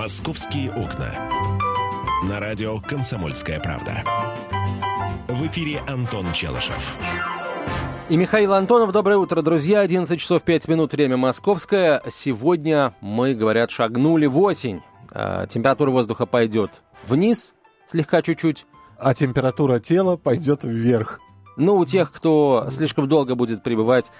«Московские 0.00 0.72
окна». 0.72 1.12
На 2.26 2.40
радио 2.40 2.80
«Комсомольская 2.80 3.60
правда». 3.60 4.02
В 5.28 5.46
эфире 5.48 5.82
Антон 5.86 6.24
Челышев. 6.32 6.96
И 8.08 8.16
Михаил 8.16 8.54
Антонов. 8.54 8.92
Доброе 8.92 9.18
утро, 9.18 9.42
друзья. 9.42 9.80
11 9.80 10.18
часов 10.18 10.42
5 10.42 10.68
минут, 10.68 10.92
время 10.94 11.18
московское. 11.18 12.00
Сегодня 12.08 12.94
мы, 13.02 13.34
говорят, 13.34 13.70
шагнули 13.70 14.24
в 14.24 14.38
осень. 14.38 14.80
А, 15.12 15.46
температура 15.46 15.90
воздуха 15.90 16.24
пойдет 16.24 16.70
вниз, 17.06 17.52
слегка 17.86 18.22
чуть-чуть. 18.22 18.64
А 18.96 19.12
температура 19.12 19.80
тела 19.80 20.16
пойдет 20.16 20.64
вверх. 20.64 21.20
Ну, 21.58 21.76
у 21.76 21.84
тех, 21.84 22.10
кто 22.10 22.68
слишком 22.70 23.06
долго 23.06 23.34
будет 23.34 23.62
пребывать 23.62 24.10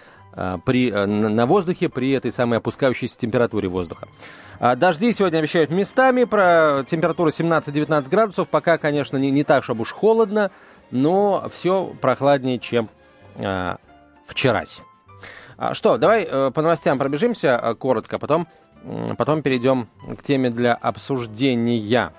при, 0.64 0.90
а, 0.90 1.06
на 1.06 1.46
воздухе 1.46 1.88
при 1.88 2.12
этой 2.12 2.32
самой 2.32 2.58
опускающейся 2.58 3.18
температуре 3.18 3.68
воздуха. 3.68 4.08
А, 4.58 4.76
дожди 4.76 5.12
сегодня 5.12 5.38
обещают 5.38 5.70
местами, 5.70 6.24
про 6.24 6.84
температуру 6.88 7.30
17-19 7.30 8.08
градусов, 8.10 8.48
пока, 8.48 8.78
конечно, 8.78 9.16
не, 9.16 9.30
не 9.30 9.42
так, 9.42 9.64
чтобы 9.64 9.82
уж 9.82 9.92
холодно, 9.92 10.50
но 10.90 11.48
все 11.52 11.94
прохладнее, 12.00 12.58
чем 12.58 12.90
а, 13.36 13.78
вчерась. 14.26 14.82
А, 15.56 15.74
что, 15.74 15.98
давай 15.98 16.24
а, 16.24 16.50
по 16.50 16.62
новостям 16.62 16.98
пробежимся 16.98 17.58
а, 17.58 17.74
коротко, 17.74 18.18
потом, 18.18 18.48
потом 19.18 19.42
перейдем 19.42 19.88
к 20.18 20.22
теме 20.22 20.50
для 20.50 20.74
обсуждения. 20.74 22.12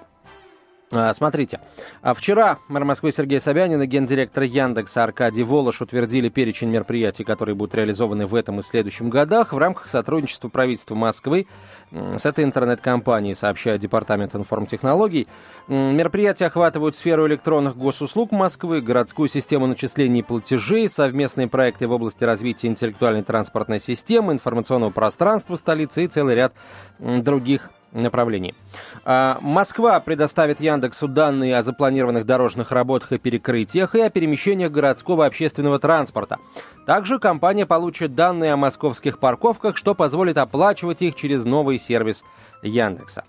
А, 0.93 1.13
смотрите, 1.13 1.61
а 2.01 2.13
вчера 2.13 2.59
мэр 2.67 2.83
Москвы 2.83 3.13
Сергей 3.13 3.39
Собянин 3.39 3.81
и 3.81 3.85
гендиректор 3.85 4.43
Яндекса 4.43 5.03
Аркадий 5.03 5.43
Волош 5.43 5.81
утвердили 5.81 6.27
перечень 6.27 6.67
мероприятий, 6.67 7.23
которые 7.23 7.55
будут 7.55 7.75
реализованы 7.75 8.25
в 8.25 8.35
этом 8.35 8.59
и 8.59 8.61
следующем 8.61 9.09
годах 9.09 9.53
в 9.53 9.57
рамках 9.57 9.87
сотрудничества 9.87 10.49
правительства 10.49 10.95
Москвы 10.95 11.47
с 11.91 12.25
этой 12.25 12.43
интернет-компанией, 12.43 13.35
сообщает 13.35 13.79
Департамент 13.79 14.35
информтехнологий. 14.35 15.27
Мероприятия 15.69 16.47
охватывают 16.47 16.97
сферу 16.97 17.25
электронных 17.25 17.77
госуслуг 17.77 18.31
Москвы, 18.31 18.81
городскую 18.81 19.29
систему 19.29 19.67
начислений 19.67 20.19
и 20.19 20.23
платежей, 20.23 20.89
совместные 20.89 21.47
проекты 21.47 21.87
в 21.87 21.93
области 21.93 22.25
развития 22.25 22.67
интеллектуальной 22.67 23.23
транспортной 23.23 23.79
системы, 23.79 24.33
информационного 24.33 24.89
пространства 24.89 25.55
столицы 25.55 26.03
и 26.03 26.07
целый 26.07 26.35
ряд 26.35 26.53
других 26.99 27.69
направлений. 27.91 28.55
А, 29.03 29.37
Москва 29.41 29.99
предоставит 29.99 30.61
Яндексу 30.61 31.07
данные 31.07 31.57
о 31.57 31.61
запланированных 31.61 32.25
дорожных 32.25 32.71
работах 32.71 33.11
и 33.11 33.17
перекрытиях 33.17 33.95
и 33.95 34.01
о 34.01 34.09
перемещениях 34.09 34.71
городского 34.71 35.25
общественного 35.25 35.79
транспорта. 35.79 36.37
Также 36.85 37.19
компания 37.19 37.65
получит 37.65 38.15
данные 38.15 38.53
о 38.53 38.57
московских 38.57 39.19
парковках, 39.19 39.77
что 39.77 39.95
позволит 39.95 40.37
оплачивать 40.37 41.01
их 41.01 41.15
через 41.15 41.45
новый 41.45 41.79
сервис 41.79 42.23
Яндекса. 42.61 43.23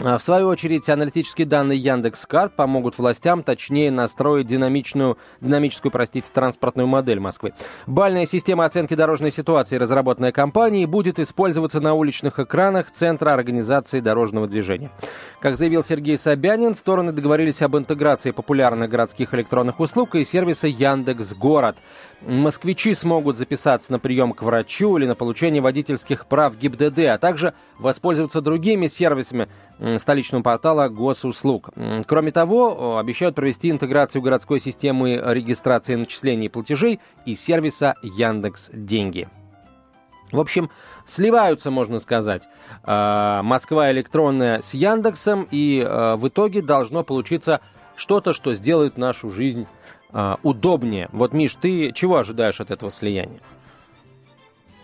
А, 0.00 0.16
в 0.16 0.22
свою 0.22 0.46
очередь, 0.46 0.88
аналитические 0.88 1.44
данные 1.44 1.78
Яндекс.Карт 1.78 2.54
помогут 2.54 2.98
властям 2.98 3.42
точнее 3.42 3.90
настроить 3.90 4.46
динамичную, 4.46 5.18
динамическую, 5.40 5.90
простите, 5.90 6.28
транспортную 6.32 6.86
модель 6.86 7.18
Москвы. 7.18 7.52
Бальная 7.88 8.24
система 8.24 8.64
оценки 8.64 8.94
дорожной 8.94 9.32
ситуации, 9.32 9.76
разработанная 9.76 10.30
компанией, 10.30 10.86
будет 10.86 11.18
использоваться 11.18 11.80
на 11.80 11.94
уличных 11.94 12.38
экранах 12.38 12.92
Центра 12.92 13.34
организации 13.34 13.98
дорожного 13.98 14.46
движения. 14.46 14.92
Как 15.40 15.56
заявил 15.56 15.82
Сергей 15.82 16.16
Собянин, 16.16 16.76
стороны 16.76 17.10
договорились 17.10 17.60
об 17.62 17.76
интеграции 17.76 18.30
популярных 18.30 18.88
городских 18.88 19.34
электронных 19.34 19.80
услуг 19.80 20.14
и 20.14 20.22
сервиса 20.22 20.68
Яндекс 20.68 21.34
Город. 21.34 21.76
Москвичи 22.20 22.94
смогут 22.94 23.36
записаться 23.36 23.90
на 23.90 23.98
прием 23.98 24.32
к 24.32 24.42
врачу 24.42 24.96
или 24.96 25.06
на 25.06 25.16
получение 25.16 25.60
водительских 25.60 26.26
прав 26.26 26.56
ГИБДД, 26.56 26.98
а 27.10 27.18
также 27.18 27.54
воспользоваться 27.78 28.40
другими 28.40 28.86
сервисами 28.86 29.48
столичного 29.96 30.42
портала 30.42 30.88
госуслуг. 30.88 31.70
Кроме 32.06 32.32
того, 32.32 32.98
обещают 32.98 33.34
провести 33.34 33.70
интеграцию 33.70 34.22
городской 34.22 34.60
системы 34.60 35.20
регистрации 35.24 35.94
начислений 35.94 36.46
и 36.46 36.48
платежей 36.48 37.00
и 37.24 37.34
сервиса 37.34 37.94
Яндекс 38.02 38.70
Деньги. 38.72 39.28
В 40.30 40.40
общем, 40.40 40.70
сливаются, 41.06 41.70
можно 41.70 41.98
сказать, 41.98 42.48
а, 42.82 43.42
Москва 43.42 43.90
электронная 43.90 44.60
с 44.60 44.74
Яндексом, 44.74 45.48
и 45.50 45.82
а, 45.84 46.16
в 46.16 46.28
итоге 46.28 46.60
должно 46.60 47.02
получиться 47.02 47.60
что-то, 47.96 48.34
что 48.34 48.52
сделает 48.52 48.98
нашу 48.98 49.30
жизнь 49.30 49.66
а, 50.10 50.38
удобнее. 50.42 51.08
Вот, 51.12 51.32
Миш, 51.32 51.54
ты 51.54 51.92
чего 51.92 52.18
ожидаешь 52.18 52.60
от 52.60 52.70
этого 52.70 52.90
слияния? 52.90 53.40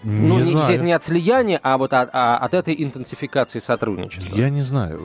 Не 0.04 0.28
ну, 0.28 0.42
знаю. 0.42 0.66
здесь 0.66 0.80
не 0.80 0.92
от 0.92 1.02
слияния, 1.02 1.58
а 1.62 1.78
вот 1.78 1.92
от, 1.92 2.10
а, 2.12 2.36
от 2.36 2.52
этой 2.52 2.74
интенсификации 2.82 3.58
сотрудничества. 3.58 4.36
Я 4.36 4.50
не 4.50 4.60
знаю. 4.60 5.00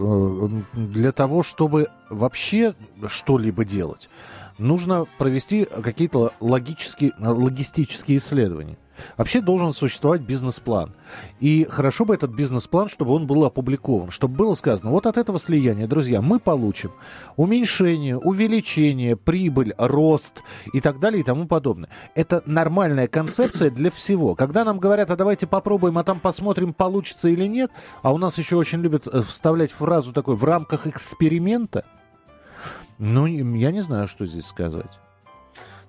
Э, 0.75 0.77
для 0.77 1.11
того, 1.11 1.41
чтобы 1.41 1.87
вообще 2.09 2.73
что-либо 3.07 3.63
делать, 3.63 4.09
нужно 4.59 5.05
провести 5.17 5.65
какие-то 5.65 6.33
логические, 6.39 7.13
логистические 7.17 8.17
исследования. 8.17 8.77
Вообще 9.17 9.41
должен 9.41 9.73
существовать 9.73 10.21
бизнес-план. 10.21 10.93
И 11.39 11.65
хорошо 11.69 12.05
бы 12.05 12.13
этот 12.13 12.31
бизнес-план, 12.31 12.89
чтобы 12.89 13.13
он 13.13 13.27
был 13.27 13.45
опубликован, 13.45 14.11
чтобы 14.11 14.35
было 14.35 14.53
сказано, 14.55 14.91
вот 14.91 15.05
от 15.05 15.17
этого 15.17 15.39
слияния, 15.39 15.87
друзья, 15.87 16.21
мы 16.21 16.39
получим 16.39 16.91
уменьшение, 17.35 18.17
увеличение, 18.17 19.15
прибыль, 19.15 19.73
рост 19.77 20.43
и 20.73 20.81
так 20.81 20.99
далее 20.99 21.21
и 21.21 21.23
тому 21.23 21.47
подобное. 21.47 21.89
Это 22.15 22.43
нормальная 22.45 23.07
концепция 23.07 23.69
для 23.69 23.91
всего. 23.91 24.35
Когда 24.35 24.63
нам 24.63 24.79
говорят, 24.79 25.11
а 25.11 25.15
давайте 25.15 25.47
попробуем, 25.47 25.97
а 25.97 26.03
там 26.03 26.19
посмотрим, 26.19 26.73
получится 26.73 27.29
или 27.29 27.45
нет, 27.45 27.71
а 28.01 28.13
у 28.13 28.17
нас 28.17 28.37
еще 28.37 28.55
очень 28.55 28.81
любят 28.81 29.07
э, 29.07 29.21
вставлять 29.21 29.71
фразу 29.71 30.13
такой 30.13 30.35
в 30.35 30.43
рамках 30.43 30.87
эксперимента, 30.87 31.85
ну, 32.99 33.25
я 33.25 33.71
не 33.71 33.81
знаю, 33.81 34.07
что 34.07 34.25
здесь 34.25 34.45
сказать. 34.45 34.99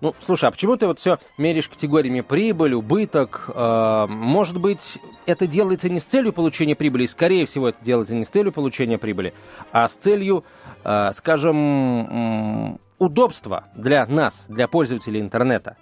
Ну, 0.01 0.15
слушай, 0.25 0.47
а 0.47 0.51
почему 0.51 0.77
ты 0.77 0.87
вот 0.87 0.99
все 0.99 1.19
меряешь 1.37 1.69
категориями 1.69 2.23
прибыль, 2.23 2.73
убыток? 2.73 3.51
Э, 3.55 4.07
может 4.09 4.59
быть, 4.59 4.99
это 5.27 5.47
делается 5.47 5.91
не 5.91 6.01
с 6.01 6.07
целью 6.07 6.33
получения 6.33 6.75
прибыли, 6.75 7.05
скорее 7.05 7.45
всего, 7.45 7.69
это 7.69 7.85
делается 7.85 8.15
не 8.15 8.25
с 8.25 8.29
целью 8.29 8.51
получения 8.51 8.97
прибыли, 8.97 9.35
а 9.73 9.87
с 9.87 9.97
целью, 9.97 10.45
э, 10.85 11.11
скажем, 11.13 12.81
удобства 12.99 13.65
для 13.75 14.07
нас, 14.07 14.47
для 14.49 14.69
пользователей 14.69 15.21
интернета. 15.21 15.77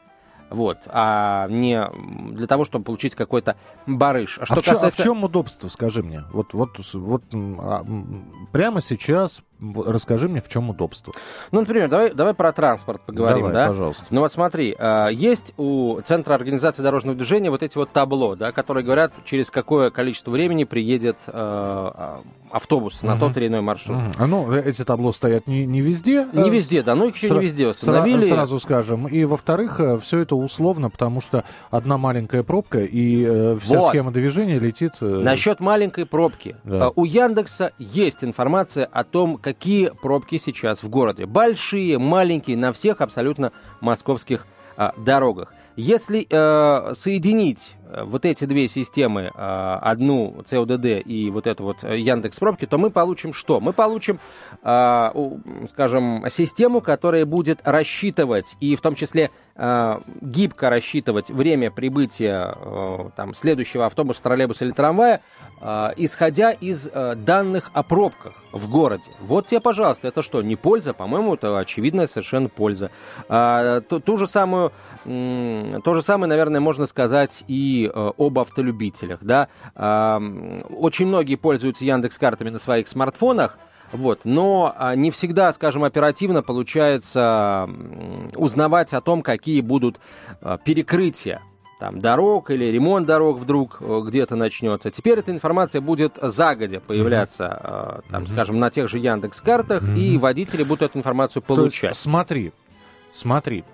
Вот, 0.50 0.78
а 0.86 1.46
не 1.48 1.86
для 2.32 2.46
того, 2.46 2.64
чтобы 2.64 2.84
получить 2.86 3.14
какой-то 3.14 3.56
барыш. 3.86 4.38
А, 4.40 4.46
что 4.46 4.54
а, 4.54 4.62
касается... 4.62 4.90
в 4.90 4.96
чем, 4.96 4.98
а 4.98 5.02
в 5.02 5.04
чем 5.04 5.24
удобство, 5.24 5.68
скажи 5.68 6.02
мне? 6.02 6.24
Вот, 6.32 6.54
вот, 6.54 6.78
вот 6.94 7.22
а, 7.32 7.84
прямо 8.50 8.80
сейчас 8.80 9.42
Расскажи 9.60 10.28
мне, 10.28 10.40
в 10.40 10.48
чем 10.48 10.70
удобство. 10.70 11.12
Ну, 11.50 11.60
например, 11.60 11.88
давай, 11.88 12.12
давай 12.12 12.34
про 12.34 12.52
транспорт 12.52 13.02
поговорим, 13.02 13.46
давай, 13.46 13.52
да? 13.52 13.68
пожалуйста. 13.68 14.04
Ну 14.10 14.20
вот 14.20 14.32
смотри, 14.32 14.74
а, 14.78 15.08
есть 15.08 15.52
у 15.56 16.00
Центра 16.04 16.34
организации 16.34 16.82
дорожного 16.82 17.16
движения 17.16 17.50
вот 17.50 17.62
эти 17.62 17.76
вот 17.76 17.90
табло, 17.90 18.36
да, 18.36 18.52
которые 18.52 18.84
говорят, 18.84 19.12
через 19.24 19.50
какое 19.50 19.90
количество 19.90 20.30
времени 20.30 20.62
приедет 20.64 21.16
а, 21.26 22.22
автобус 22.50 23.02
на 23.02 23.14
угу. 23.14 23.20
тот 23.20 23.36
или 23.36 23.48
иной 23.48 23.60
маршрут. 23.60 23.98
Угу. 23.98 24.12
А 24.18 24.26
ну, 24.26 24.52
эти 24.52 24.84
табло 24.84 25.12
стоят 25.12 25.46
не, 25.46 25.66
не 25.66 25.80
везде. 25.80 26.26
Не 26.32 26.50
везде, 26.50 26.82
да, 26.82 26.94
ну 26.94 27.08
их 27.08 27.16
еще 27.16 27.28
Сра- 27.28 27.38
не 27.38 27.44
везде 27.44 27.68
установили. 27.68 28.24
Сразу 28.24 28.58
скажем. 28.58 29.08
И 29.08 29.24
во-вторых, 29.24 29.80
э, 29.80 29.98
все 29.98 30.20
это 30.20 30.36
условно, 30.36 30.90
потому 30.90 31.20
что 31.20 31.44
одна 31.70 31.98
маленькая 31.98 32.42
пробка, 32.42 32.78
и 32.78 33.24
э, 33.24 33.58
вся 33.60 33.80
вот. 33.80 33.88
схема 33.88 34.10
движения 34.10 34.58
летит... 34.58 34.92
Э... 35.00 35.04
Насчет 35.04 35.60
маленькой 35.60 36.06
пробки. 36.06 36.56
Да. 36.64 36.90
У 36.94 37.04
Яндекса 37.04 37.72
есть 37.78 38.24
информация 38.24 38.86
о 38.86 39.04
том, 39.04 39.38
какие 39.48 39.90
пробки 40.02 40.36
сейчас 40.36 40.82
в 40.82 40.90
городе. 40.90 41.24
Большие, 41.24 41.98
маленькие, 41.98 42.58
на 42.58 42.74
всех 42.74 43.00
абсолютно 43.00 43.52
московских 43.80 44.46
а, 44.76 44.92
дорогах. 44.98 45.54
Если 45.74 46.26
э, 46.28 46.92
соединить 46.92 47.76
вот 48.04 48.24
эти 48.24 48.44
две 48.44 48.68
системы, 48.68 49.30
э, 49.34 49.78
одну 49.82 50.42
CODD 50.44 51.00
и 51.00 51.30
вот 51.30 51.46
эту 51.46 51.64
вот 51.64 51.82
Яндекс 51.82 52.38
Пробки, 52.38 52.66
то 52.66 52.78
мы 52.78 52.90
получим 52.90 53.32
что? 53.32 53.60
Мы 53.60 53.72
получим, 53.72 54.18
э, 54.62 55.10
скажем, 55.70 56.24
систему, 56.28 56.80
которая 56.80 57.24
будет 57.24 57.60
рассчитывать 57.64 58.56
и 58.60 58.76
в 58.76 58.80
том 58.80 58.94
числе 58.94 59.30
э, 59.56 60.00
гибко 60.20 60.70
рассчитывать 60.70 61.30
время 61.30 61.70
прибытия 61.70 62.54
э, 62.54 63.10
там, 63.16 63.34
следующего 63.34 63.86
автобуса, 63.86 64.22
троллейбуса 64.22 64.64
или 64.64 64.72
трамвая, 64.72 65.20
э, 65.60 65.88
исходя 65.96 66.52
из 66.52 66.88
э, 66.92 67.14
данных 67.16 67.70
о 67.72 67.82
пробках 67.82 68.34
в 68.52 68.68
городе. 68.70 69.10
Вот 69.20 69.48
тебе, 69.48 69.60
пожалуйста, 69.60 70.08
это 70.08 70.22
что, 70.22 70.42
не 70.42 70.56
польза? 70.56 70.94
По-моему, 70.94 71.34
это 71.34 71.58
очевидная 71.58 72.06
совершенно 72.06 72.48
польза. 72.48 72.90
Э, 73.28 73.80
ту, 73.88 74.00
ту 74.00 74.16
же 74.16 74.26
самую 74.26 74.72
то 75.04 75.94
же 75.94 76.02
самое, 76.02 76.28
наверное, 76.28 76.60
можно 76.60 76.84
сказать 76.84 77.42
и 77.48 77.77
э, 77.86 78.12
об 78.16 78.38
автолюбителях. 78.38 79.20
Да? 79.22 79.48
Очень 79.74 81.06
многие 81.06 81.36
пользуются 81.36 81.84
Яндекс 81.84 82.18
картами 82.18 82.50
на 82.50 82.58
своих 82.58 82.88
смартфонах, 82.88 83.58
вот. 83.92 84.20
Но 84.24 84.74
а, 84.76 84.94
не 84.94 85.10
всегда, 85.10 85.52
скажем, 85.52 85.84
оперативно 85.84 86.42
получается 86.42 87.68
узнавать 88.34 88.92
о 88.92 89.00
том, 89.00 89.22
какие 89.22 89.60
будут 89.60 89.98
а, 90.40 90.58
перекрытия 90.58 91.40
там, 91.78 92.00
дорог 92.00 92.50
или 92.50 92.64
ремонт 92.66 93.06
дорог 93.06 93.38
вдруг 93.38 93.78
э, 93.80 94.00
где-то 94.04 94.34
начнется. 94.34 94.90
Теперь 94.90 95.20
эта 95.20 95.30
информация 95.30 95.80
будет 95.80 96.18
загодя 96.20 96.80
появляться, 96.80 98.02
э, 98.04 98.10
там, 98.10 98.26
скажем, 98.26 98.58
на 98.58 98.70
тех 98.70 98.88
же 98.88 98.98
Яндекс-картах, 98.98 99.84
и 99.96 100.18
водители 100.18 100.64
будут 100.64 100.82
эту 100.82 100.98
информацию 100.98 101.40
То 101.40 101.54
есть, 101.54 101.80
получать. 101.80 101.96
смотри, 101.96 102.52
смотри. 103.12 103.64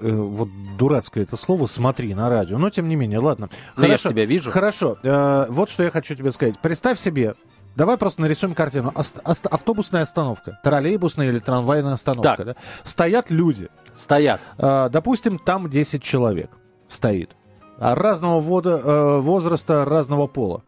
Э, 0.00 0.10
вот 0.10 0.48
дурацкое 0.78 1.24
это 1.24 1.36
слово 1.36 1.66
«смотри» 1.66 2.14
на 2.14 2.28
радио. 2.28 2.58
Но, 2.58 2.70
тем 2.70 2.88
не 2.88 2.96
менее, 2.96 3.18
ладно. 3.18 3.48
Ну, 3.76 3.86
я 3.86 3.96
ж 3.96 4.02
тебя 4.02 4.24
вижу. 4.24 4.50
Хорошо. 4.50 4.98
Э, 5.02 5.46
вот 5.48 5.70
что 5.70 5.82
я 5.82 5.90
хочу 5.90 6.14
тебе 6.14 6.30
сказать. 6.30 6.58
Представь 6.60 6.98
себе, 6.98 7.34
давай 7.76 7.96
просто 7.96 8.20
нарисуем 8.22 8.54
картину. 8.54 8.92
Ост- 8.94 9.20
автобусная 9.46 10.02
остановка, 10.02 10.58
троллейбусная 10.62 11.28
или 11.28 11.38
трамвайная 11.38 11.92
остановка. 11.94 12.36
Так. 12.36 12.46
да? 12.46 12.56
Стоят 12.82 13.30
люди. 13.30 13.68
Стоят. 13.94 14.40
Э, 14.58 14.88
допустим, 14.90 15.38
там 15.38 15.68
10 15.70 16.02
человек 16.02 16.50
стоит. 16.88 17.30
Разного 17.78 18.40
вода- 18.40 18.80
э, 18.82 19.20
возраста, 19.20 19.84
разного 19.84 20.26
пола. 20.26 20.62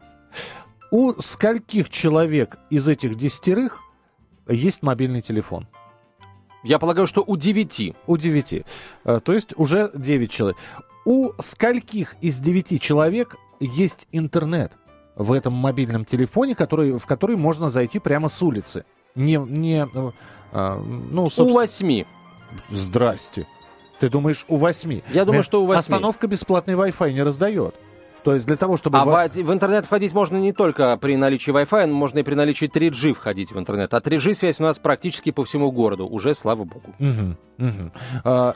У 0.91 1.11
скольких 1.21 1.89
человек 1.89 2.57
из 2.69 2.87
этих 2.87 3.15
десятерых 3.15 3.81
есть 4.47 4.83
мобильный 4.83 5.21
телефон? 5.21 5.67
Я 6.63 6.79
полагаю, 6.79 7.07
что 7.07 7.23
у 7.25 7.37
девяти. 7.37 7.95
У 8.07 8.17
9. 8.17 8.63
Э, 9.05 9.19
То 9.23 9.33
есть 9.33 9.53
уже 9.57 9.91
9 9.93 10.31
человек. 10.31 10.57
У 11.05 11.31
скольких 11.39 12.15
из 12.21 12.39
9 12.39 12.81
человек 12.81 13.35
есть 13.59 14.07
интернет 14.11 14.73
в 15.15 15.31
этом 15.31 15.53
мобильном 15.53 16.05
телефоне, 16.05 16.55
который, 16.55 16.97
в 16.97 17.05
который 17.05 17.35
можно 17.35 17.69
зайти 17.69 17.99
прямо 17.99 18.29
с 18.29 18.41
улицы? 18.41 18.85
Не, 19.15 19.37
не, 19.37 19.87
э, 19.91 20.11
а, 20.51 20.79
ну, 20.79 21.23
У 21.23 21.29
собственно, 21.29 21.53
восьми. 21.53 22.05
здрасте. 22.69 23.47
Ты 23.99 24.09
думаешь, 24.09 24.45
у 24.47 24.57
8? 24.57 25.01
Я 25.11 25.25
думаю, 25.25 25.43
что 25.43 25.63
у 25.63 25.65
восьми. 25.65 25.79
Остановка 25.79 26.27
бесплатный 26.27 26.75
Wi-Fi 26.75 27.13
не 27.13 27.23
раздает. 27.23 27.75
То 28.27 28.33
есть 28.33 28.45
для 28.45 28.57
того, 28.57 28.75
чтобы... 28.75 28.97
А 28.97 29.05
в, 29.05 29.29
в 29.33 29.53
интернет 29.53 29.85
входить 29.85 30.13
можно 30.13 30.35
не 30.35 30.51
только 30.51 30.97
при 30.97 31.15
наличии 31.15 31.51
Wi-Fi, 31.51 31.85
но 31.85 31.93
можно 31.93 32.19
и 32.19 32.23
при 32.23 32.35
наличии 32.35 32.67
3G 32.67 33.13
входить 33.13 33.53
в 33.53 33.57
интернет. 33.57 33.93
А 33.93 33.99
3G 33.99 34.33
связь 34.33 34.59
у 34.59 34.63
нас 34.63 34.79
практически 34.79 35.31
по 35.31 35.45
всему 35.45 35.71
городу. 35.71 36.05
Уже, 36.05 36.35
слава 36.35 36.65
богу. 36.65 36.93
Мгм, 36.99 37.37
мгм. 37.57 37.93
А, 38.25 38.55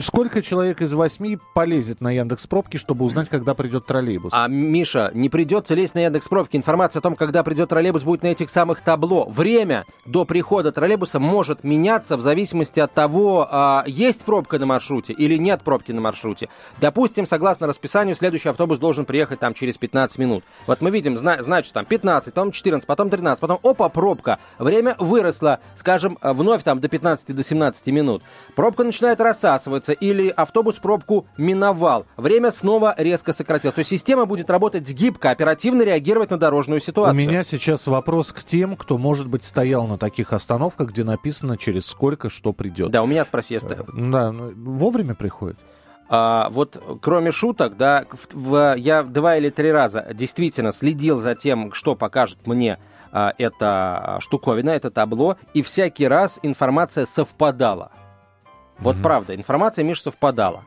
сколько 0.00 0.42
человек 0.42 0.82
из 0.82 0.92
восьми 0.92 1.38
полезет 1.54 2.00
на 2.00 2.10
Яндекс 2.10 2.48
пробки, 2.48 2.78
чтобы 2.78 3.04
узнать, 3.04 3.28
когда 3.28 3.54
придет 3.54 3.86
троллейбус? 3.86 4.32
А, 4.34 4.48
Миша, 4.48 5.12
не 5.14 5.28
придется 5.28 5.76
лезть 5.76 5.94
на 5.94 6.00
Яндекс 6.00 6.26
пробки. 6.26 6.56
Информация 6.56 6.98
о 6.98 7.02
том, 7.02 7.14
когда 7.14 7.44
придет 7.44 7.68
троллейбус, 7.68 8.02
будет 8.02 8.24
на 8.24 8.26
этих 8.26 8.50
самых 8.50 8.80
табло. 8.80 9.26
Время 9.26 9.84
до 10.04 10.24
прихода 10.24 10.72
троллейбуса 10.72 11.20
может 11.20 11.62
меняться 11.62 12.16
в 12.16 12.22
зависимости 12.22 12.80
от 12.80 12.92
того, 12.92 13.46
а, 13.48 13.84
есть 13.86 14.22
пробка 14.22 14.58
на 14.58 14.66
маршруте 14.66 15.12
или 15.12 15.36
нет 15.36 15.62
пробки 15.62 15.92
на 15.92 16.00
маршруте. 16.00 16.48
Допустим, 16.80 17.24
согласно 17.24 17.68
расписанию, 17.68 18.16
следующий 18.16 18.48
автобус 18.48 18.80
должен 18.80 18.95
приехать 19.04 19.38
там 19.40 19.54
через 19.54 19.76
15 19.78 20.18
минут. 20.18 20.44
Вот 20.66 20.80
мы 20.80 20.90
видим, 20.90 21.16
зна- 21.16 21.42
значит, 21.42 21.72
там 21.72 21.84
15, 21.84 22.32
потом 22.34 22.52
14, 22.52 22.86
потом 22.86 23.10
13, 23.10 23.40
потом, 23.40 23.58
опа, 23.62 23.88
пробка. 23.88 24.38
Время 24.58 24.94
выросло, 24.98 25.60
скажем, 25.74 26.18
а, 26.20 26.32
вновь 26.32 26.62
там 26.62 26.80
до 26.80 26.88
15, 26.88 27.32
до 27.32 27.42
17 27.42 27.88
минут. 27.88 28.22
Пробка 28.54 28.84
начинает 28.84 29.20
рассасываться 29.20 29.92
или 29.92 30.28
автобус 30.28 30.76
пробку 30.76 31.26
миновал. 31.36 32.06
Время 32.16 32.50
снова 32.52 32.94
резко 32.96 33.32
сократилось. 33.32 33.74
То 33.74 33.80
есть 33.80 33.90
система 33.90 34.24
будет 34.26 34.50
работать 34.50 34.90
гибко, 34.92 35.30
оперативно 35.30 35.82
реагировать 35.82 36.30
на 36.30 36.38
дорожную 36.38 36.80
У 36.80 36.82
ситуацию. 36.82 37.16
меня 37.28 37.44
сейчас 37.44 37.86
вопрос 37.86 38.32
к 38.32 38.42
тем, 38.44 38.76
кто, 38.76 38.98
может 38.98 39.26
быть, 39.28 39.44
стоял 39.44 39.86
на 39.86 39.98
таких 39.98 40.32
остановках, 40.32 40.88
где 40.90 41.04
написано, 41.04 41.56
через 41.58 41.86
сколько 41.86 42.30
что 42.30 42.52
придет. 42.52 42.90
Да, 42.90 43.02
у 43.02 43.06
меня 43.06 43.24
спроси, 43.24 43.54
я 43.54 43.60
стоял. 43.60 43.84
Да, 43.92 44.32
ну, 44.32 44.52
вовремя 44.56 45.14
приходит? 45.14 45.58
А, 46.08 46.48
вот 46.50 46.80
кроме 47.02 47.32
шуток, 47.32 47.76
да, 47.76 48.04
в- 48.12 48.34
в- 48.34 48.74
я 48.78 49.02
два 49.02 49.36
или 49.36 49.50
три 49.50 49.72
раза 49.72 50.06
действительно 50.14 50.70
следил 50.72 51.18
за 51.18 51.34
тем, 51.34 51.72
что 51.72 51.96
покажет 51.96 52.46
мне 52.46 52.78
а, 53.12 53.32
эта 53.38 54.18
штуковина, 54.20 54.70
это 54.70 54.90
табло, 54.90 55.36
и 55.54 55.62
всякий 55.62 56.06
раз 56.06 56.38
информация 56.42 57.06
совпадала. 57.06 57.90
Вот 58.78 58.96
Мгм. 58.96 59.02
правда, 59.02 59.34
информация, 59.34 59.84
Миш, 59.84 60.02
совпадала. 60.02 60.62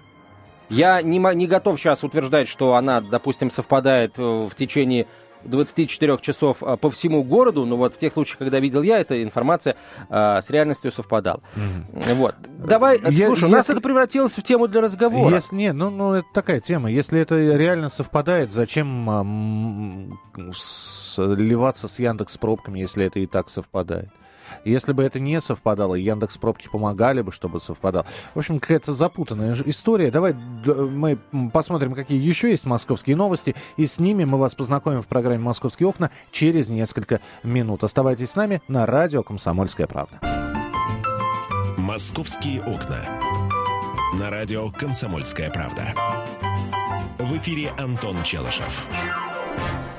Я 0.69 1.01
не, 1.01 1.19
не 1.35 1.47
готов 1.47 1.79
сейчас 1.79 2.03
утверждать, 2.03 2.47
что 2.47 2.75
она, 2.75 3.01
допустим, 3.01 3.49
совпадает 3.51 4.17
э, 4.17 4.47
в 4.49 4.53
течение 4.55 5.07
24 5.43 6.17
часов 6.21 6.61
а, 6.61 6.77
по 6.77 6.89
всему 6.89 7.23
городу, 7.23 7.65
но 7.65 7.77
вот 7.77 7.95
в 7.95 7.97
тех 7.97 8.13
случаях, 8.13 8.37
когда 8.39 8.59
видел 8.59 8.81
я, 8.81 8.99
эта 8.99 9.21
информация 9.23 9.75
а, 10.09 10.41
с 10.41 10.49
реальностью 10.49 10.91
совпадала. 10.91 11.41
Вот. 11.93 12.35
Давай, 12.65 12.99
Я- 13.09 13.27
слушай, 13.27 13.45
у 13.45 13.47
нас 13.47 13.65
если- 13.65 13.73
это 13.73 13.81
превратилось 13.81 14.33
в 14.37 14.43
тему 14.43 14.67
для 14.67 14.81
разговора. 14.81 15.35
Если, 15.35 15.55
нет, 15.55 15.75
ну, 15.75 15.89
ну, 15.89 16.13
это 16.13 16.27
такая 16.33 16.59
тема. 16.59 16.91
Если 16.91 17.19
это 17.19 17.35
реально 17.55 17.89
совпадает, 17.89 18.51
зачем 18.51 19.09
а, 19.09 19.21
м, 19.21 20.19
сливаться 20.53 21.87
с 21.87 21.99
Яндекс 21.99 22.37
пробками, 22.37 22.79
если 22.79 23.05
это 23.05 23.19
и 23.19 23.25
так 23.27 23.49
совпадает? 23.49 24.09
Если 24.65 24.93
бы 24.93 25.03
это 25.03 25.19
не 25.19 25.39
совпадало, 25.41 25.95
Яндекс 25.95 26.37
пробки 26.37 26.67
помогали 26.71 27.21
бы, 27.21 27.31
чтобы 27.31 27.59
совпадало. 27.59 28.05
В 28.33 28.39
общем, 28.39 28.59
какая-то 28.59 28.93
запутанная 28.93 29.55
история. 29.65 30.11
Давай 30.11 30.33
мы 30.33 31.17
посмотрим, 31.51 31.93
какие 31.93 32.19
еще 32.21 32.49
есть 32.49 32.65
московские 32.65 33.15
новости, 33.15 33.55
и 33.77 33.85
с 33.85 33.99
ними 33.99 34.25
мы 34.25 34.37
вас 34.37 34.55
познакомим 34.55 35.01
в 35.01 35.07
программе 35.07 35.39
«Московские 35.39 35.87
окна» 35.87 36.11
через 36.31 36.69
несколько 36.69 37.21
минут. 37.43 37.83
Оставайтесь 37.83 38.31
с 38.31 38.35
нами 38.35 38.61
на 38.67 38.85
радио 38.85 39.23
«Комсомольская 39.23 39.87
правда». 39.87 40.19
«Московские 41.77 42.61
окна». 42.61 42.99
На 44.19 44.29
радио 44.29 44.71
«Комсомольская 44.71 45.49
правда». 45.49 45.93
В 47.19 47.37
эфире 47.37 47.71
Антон 47.77 48.15
Челышев. 48.23 48.85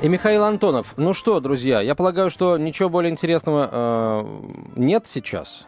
И 0.02 0.08
Михаил 0.08 0.44
Антонов. 0.44 0.94
Ну 0.97 1.12
что, 1.12 1.41
друзья, 1.41 1.82
я 1.82 1.94
полагаю, 1.94 2.31
что 2.31 2.56
ничего 2.56 2.88
более 2.88 3.12
интересного 3.12 3.69
э, 3.70 4.25
нет 4.76 5.05
сейчас 5.06 5.67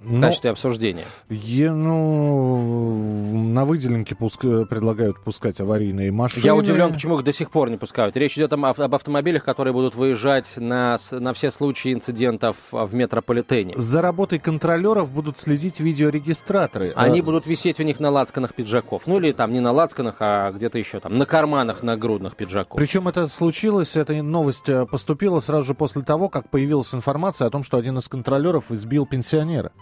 в 0.00 0.12
Ну, 0.12 0.20
качестве 0.20 0.50
обсуждения. 0.50 1.02
Е- 1.28 1.72
ну, 1.72 3.36
на 3.36 3.64
выделенке 3.64 4.14
пуск- 4.14 4.66
предлагают 4.66 5.18
пускать 5.24 5.60
аварийные 5.60 6.12
машины. 6.12 6.44
Я 6.44 6.54
удивлен, 6.54 6.92
почему 6.92 7.18
их 7.18 7.24
до 7.24 7.32
сих 7.32 7.50
пор 7.50 7.68
не 7.68 7.76
пускают. 7.78 8.16
Речь 8.16 8.38
идет 8.38 8.52
об, 8.52 8.64
об 8.64 8.94
автомобилях, 8.94 9.42
которые 9.44 9.74
будут 9.74 9.96
выезжать 9.96 10.54
на, 10.56 10.96
на 11.10 11.32
все 11.32 11.50
случаи 11.50 11.92
инцидентов 11.92 12.56
а, 12.70 12.86
в 12.86 12.94
метрополитене. 12.94 13.74
За 13.76 14.00
работой 14.00 14.38
контролеров 14.38 15.10
будут 15.10 15.36
следить 15.36 15.80
видеорегистраторы. 15.80 16.92
Они 16.94 17.18
А, 17.18 17.22
будут 17.24 17.46
висеть 17.48 17.80
у 17.80 17.82
них 17.82 17.98
на 17.98 18.10
лацканах 18.10 18.54
пиджаков. 18.54 19.02
Ну 19.06 19.18
или 19.18 19.32
там 19.32 19.52
не 19.52 19.58
на 19.60 19.72
лацканах, 19.72 20.14
а 20.20 20.52
где-то 20.52 20.78
еще 20.78 21.00
там, 21.00 21.18
на 21.18 21.26
карманах 21.26 21.82
на 21.82 21.96
грудных 21.96 22.36
пиджаков. 22.36 22.78
Причем 22.78 23.08
это 23.08 23.26
случилось, 23.26 23.96
эта 23.96 24.22
новость 24.22 24.68
э, 24.68 24.86
поступила 24.86 25.40
сразу 25.40 25.66
же 25.66 25.74
после 25.74 26.02
того, 26.02 26.28
как 26.28 26.50
появилась 26.50 26.94
информация 26.94 27.48
о 27.48 27.50
том, 27.50 27.64
что 27.64 27.76
один 27.76 27.98
из 27.98 28.06
контролеров 28.08 28.70
избил 28.70 29.04
пенсионера. 29.04 29.72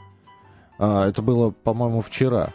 А, 0.78 1.08
Это 1.08 1.22
было, 1.22 1.50
по-моему, 1.50 2.00
вчера. 2.00 2.52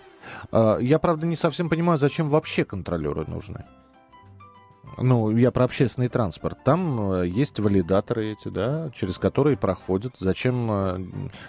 А, 0.52 0.78
Я, 0.80 1.00
правда, 1.00 1.26
не 1.28 1.36
совсем 1.36 1.70
понимаю, 1.70 1.98
зачем 1.98 2.30
вообще 2.30 2.64
контролеры 2.66 3.26
нужны. 3.28 3.66
Ну, 4.98 5.36
я 5.36 5.52
про 5.52 5.64
общественный 5.66 6.10
транспорт. 6.10 6.58
Там 6.64 7.14
э, 7.14 7.28
есть 7.28 7.60
валидаторы 7.60 8.34
эти, 8.34 8.50
да, 8.50 8.92
через 8.94 9.18
которые 9.18 9.58
проходят. 9.58 10.16
Зачем? 10.18 10.70
э, 10.72 11.00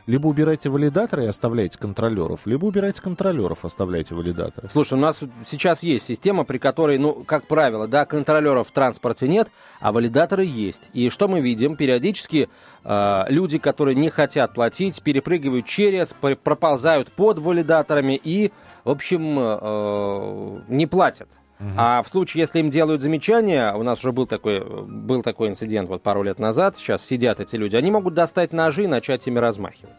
Либо 0.07 0.29
убирайте 0.29 0.69
валидаторы 0.71 1.25
и 1.25 1.27
оставляйте 1.27 1.79
контролеров, 1.79 2.43
либо 2.47 2.65
убирайте 2.67 3.03
контролеров, 3.03 3.65
оставляйте 3.65 4.15
валидаторы. 4.15 4.69
Слушай, 4.71 4.95
у 4.95 5.03
нас 5.03 5.19
сейчас 5.47 5.83
есть 5.83 6.07
система, 6.07 6.45
при 6.45 6.59
которой, 6.59 6.99
ну, 6.99 7.25
как 7.25 7.47
правило, 7.49 7.89
да, 7.89 8.07
контролеров 8.07 8.69
в 8.69 8.73
транспорте 8.73 9.27
нет, 9.29 9.49
а 9.81 9.93
валидаторы 9.93 10.45
есть. 10.45 10.89
И 10.93 11.11
что 11.11 11.27
мы 11.29 11.41
видим? 11.41 11.77
Периодически 11.77 12.49
э, 12.85 13.25
люди, 13.29 13.59
которые 13.59 13.95
не 13.97 14.09
хотят 14.11 14.55
платить, 14.55 15.03
перепрыгивают 15.03 15.67
через, 15.67 16.13
пр- 16.13 16.37
проползают 16.37 17.11
под 17.11 17.39
валидаторами 17.39 18.19
и, 18.23 18.53
в 18.85 18.91
общем, 18.91 19.37
э, 19.39 20.61
не 20.69 20.87
платят. 20.87 21.29
А 21.77 22.03
в 22.03 22.09
случае, 22.09 22.43
если 22.43 22.61
им 22.61 22.71
делают 22.71 23.03
замечания, 23.03 23.73
у 23.75 23.83
нас 23.83 24.01
уже 24.01 24.13
был 24.13 24.27
такой, 24.27 24.61
был 24.61 25.23
такой 25.23 25.49
инцидент 25.49 25.89
вот 25.89 26.03
пару 26.03 26.23
лет 26.23 26.39
назад, 26.39 26.77
сейчас 26.77 27.05
сидят 27.05 27.41
эти 27.41 27.57
люди, 27.57 27.77
они 27.77 27.91
могут 27.91 28.15
достать 28.15 28.53
ножи 28.53 28.85
и 28.85 28.87
начать 28.87 29.27
ими 29.27 29.39
размахивать. 29.39 29.97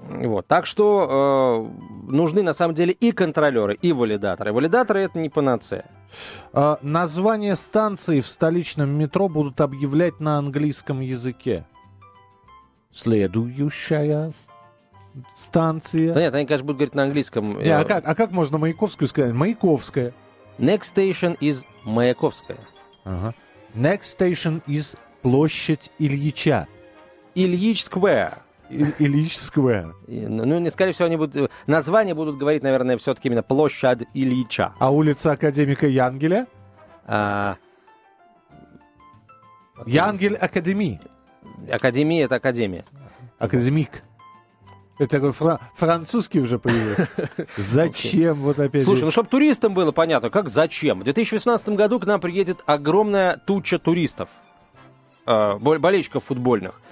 Вот. 0.00 0.46
Так 0.46 0.66
что 0.66 1.68
э, 2.08 2.10
нужны 2.10 2.42
на 2.42 2.54
самом 2.54 2.74
деле 2.74 2.92
и 2.92 3.12
контролеры, 3.12 3.74
и 3.74 3.92
валидаторы. 3.92 4.52
Валидаторы 4.52 5.00
это 5.00 5.18
не 5.18 5.28
панацея. 5.28 5.84
А, 6.52 6.78
название 6.82 7.54
станции 7.54 8.20
в 8.20 8.28
столичном 8.28 8.90
метро 8.90 9.28
будут 9.28 9.60
объявлять 9.60 10.18
на 10.18 10.38
английском 10.38 11.00
языке. 11.00 11.66
Следующая 12.92 14.32
станция. 15.34 16.14
Да 16.14 16.20
нет, 16.20 16.34
они, 16.34 16.46
конечно, 16.46 16.66
будут 16.66 16.78
говорить 16.78 16.94
на 16.94 17.02
английском. 17.04 17.58
Не, 17.58 17.68
а, 17.68 17.82
Э, 17.82 17.84
как, 17.84 18.04
а 18.06 18.14
как 18.14 18.30
можно 18.30 18.58
Маяковскую 18.58 19.06
сказать? 19.06 19.32
Маяковская. 19.32 20.12
Next 20.60 20.94
station 20.94 21.38
is 21.40 21.64
Маяковская. 21.84 22.58
Ага. 23.04 23.34
Next 23.74 24.18
station 24.18 24.62
is 24.66 24.96
площадь 25.22 25.90
Ильича. 25.98 26.66
Ильич 27.34 27.84
Сквер. 27.84 28.42
Ильич 28.68 29.36
Сквер. 29.36 29.96
Ну, 30.06 30.58
не, 30.58 30.70
скорее 30.70 30.92
всего, 30.92 31.06
они 31.06 31.16
будут... 31.16 31.36
Э, 31.36 31.48
название 31.66 32.14
будут 32.14 32.36
говорить, 32.36 32.62
наверное, 32.62 32.98
все-таки 32.98 33.28
именно 33.28 33.42
площадь 33.42 34.06
Ильича. 34.12 34.74
А 34.78 34.92
улица 34.92 35.32
Академика 35.32 35.86
Янгеля? 35.86 36.46
А... 37.06 37.56
Янгель 39.86 40.36
Академии. 40.36 41.00
Академия— 41.70 42.22
это 42.24 42.34
академия. 42.36 42.84
Академик. 43.38 44.02
Это 45.00 45.16
такой 45.16 45.32
фра- 45.32 45.60
французский 45.76 46.40
уже 46.40 46.58
появился. 46.58 47.08
Зачем 47.56 48.34
вот 48.36 48.58
опять? 48.58 48.84
Слушай, 48.84 49.04
ну 49.04 49.10
чтобы 49.10 49.30
туристам 49.30 49.72
было 49.72 49.92
понятно, 49.92 50.28
как 50.28 50.50
зачем. 50.50 51.00
В 51.00 51.04
2018 51.04 51.70
году 51.70 51.98
к 51.98 52.04
нам 52.04 52.20
приедет 52.20 52.62
огромная 52.66 53.38
туча 53.38 53.78
туристов, 53.78 54.28
э, 55.26 55.54
болельщиков 55.56 56.24
футбольных 56.24 56.82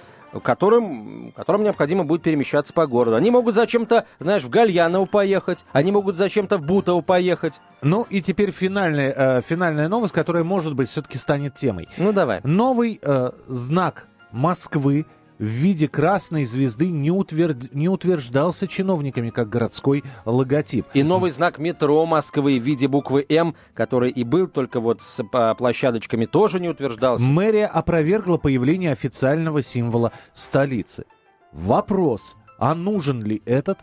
которым, 0.43 1.31
которым 1.35 1.63
необходимо 1.63 2.03
будет 2.03 2.21
перемещаться 2.21 2.71
по 2.71 2.85
городу. 2.85 3.15
Они 3.15 3.31
могут 3.31 3.55
зачем-то, 3.55 4.05
знаешь, 4.19 4.43
в 4.43 4.49
Гальяново 4.49 5.05
поехать, 5.05 5.65
они 5.71 5.91
могут 5.91 6.17
зачем-то 6.17 6.57
в 6.57 6.61
Бутово 6.61 7.01
поехать. 7.01 7.59
Ну 7.81 8.05
и 8.11 8.21
теперь 8.21 8.51
финальная, 8.51 9.11
э, 9.15 9.41
финальная 9.41 9.87
новость, 9.87 10.13
которая, 10.13 10.43
может 10.43 10.75
быть, 10.75 10.87
все-таки 10.89 11.17
станет 11.17 11.55
темой. 11.55 11.89
Ну 11.97 12.11
давай. 12.13 12.41
Новый 12.43 12.99
э, 13.01 13.31
знак 13.47 14.05
Москвы 14.31 15.07
в 15.39 15.43
виде 15.43 15.87
красной 15.87 16.43
звезды 16.43 16.89
не, 16.89 17.09
утверд... 17.09 17.73
не 17.73 17.89
утверждался 17.89 18.67
чиновниками 18.67 19.29
как 19.29 19.49
городской 19.49 20.03
логотип. 20.25 20.85
И 20.93 21.01
новый 21.01 21.31
знак 21.31 21.57
метро 21.57 22.05
Москвы 22.05 22.59
в 22.59 22.63
виде 22.63 22.87
буквы 22.87 23.25
М, 23.29 23.55
который 23.73 24.11
и 24.11 24.23
был, 24.23 24.47
только 24.47 24.79
вот 24.79 25.01
с 25.01 25.23
площадочками, 25.23 26.25
тоже 26.25 26.59
не 26.59 26.69
утверждался. 26.69 27.23
Мэрия 27.23 27.65
опровергла 27.65 28.37
появление 28.37 28.91
официального 28.91 29.61
символа 29.61 30.11
столицы. 30.33 31.05
Вопрос, 31.53 32.35
а 32.57 32.75
нужен 32.75 33.23
ли 33.23 33.41
этот 33.45 33.79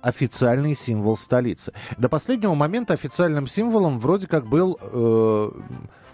официальный 0.00 0.74
символ 0.74 1.16
столицы? 1.16 1.72
До 1.98 2.08
последнего 2.08 2.54
момента 2.54 2.94
официальным 2.94 3.46
символом 3.46 3.98
вроде 3.98 4.28
как 4.28 4.46
был 4.46 4.78
э, 4.80 5.50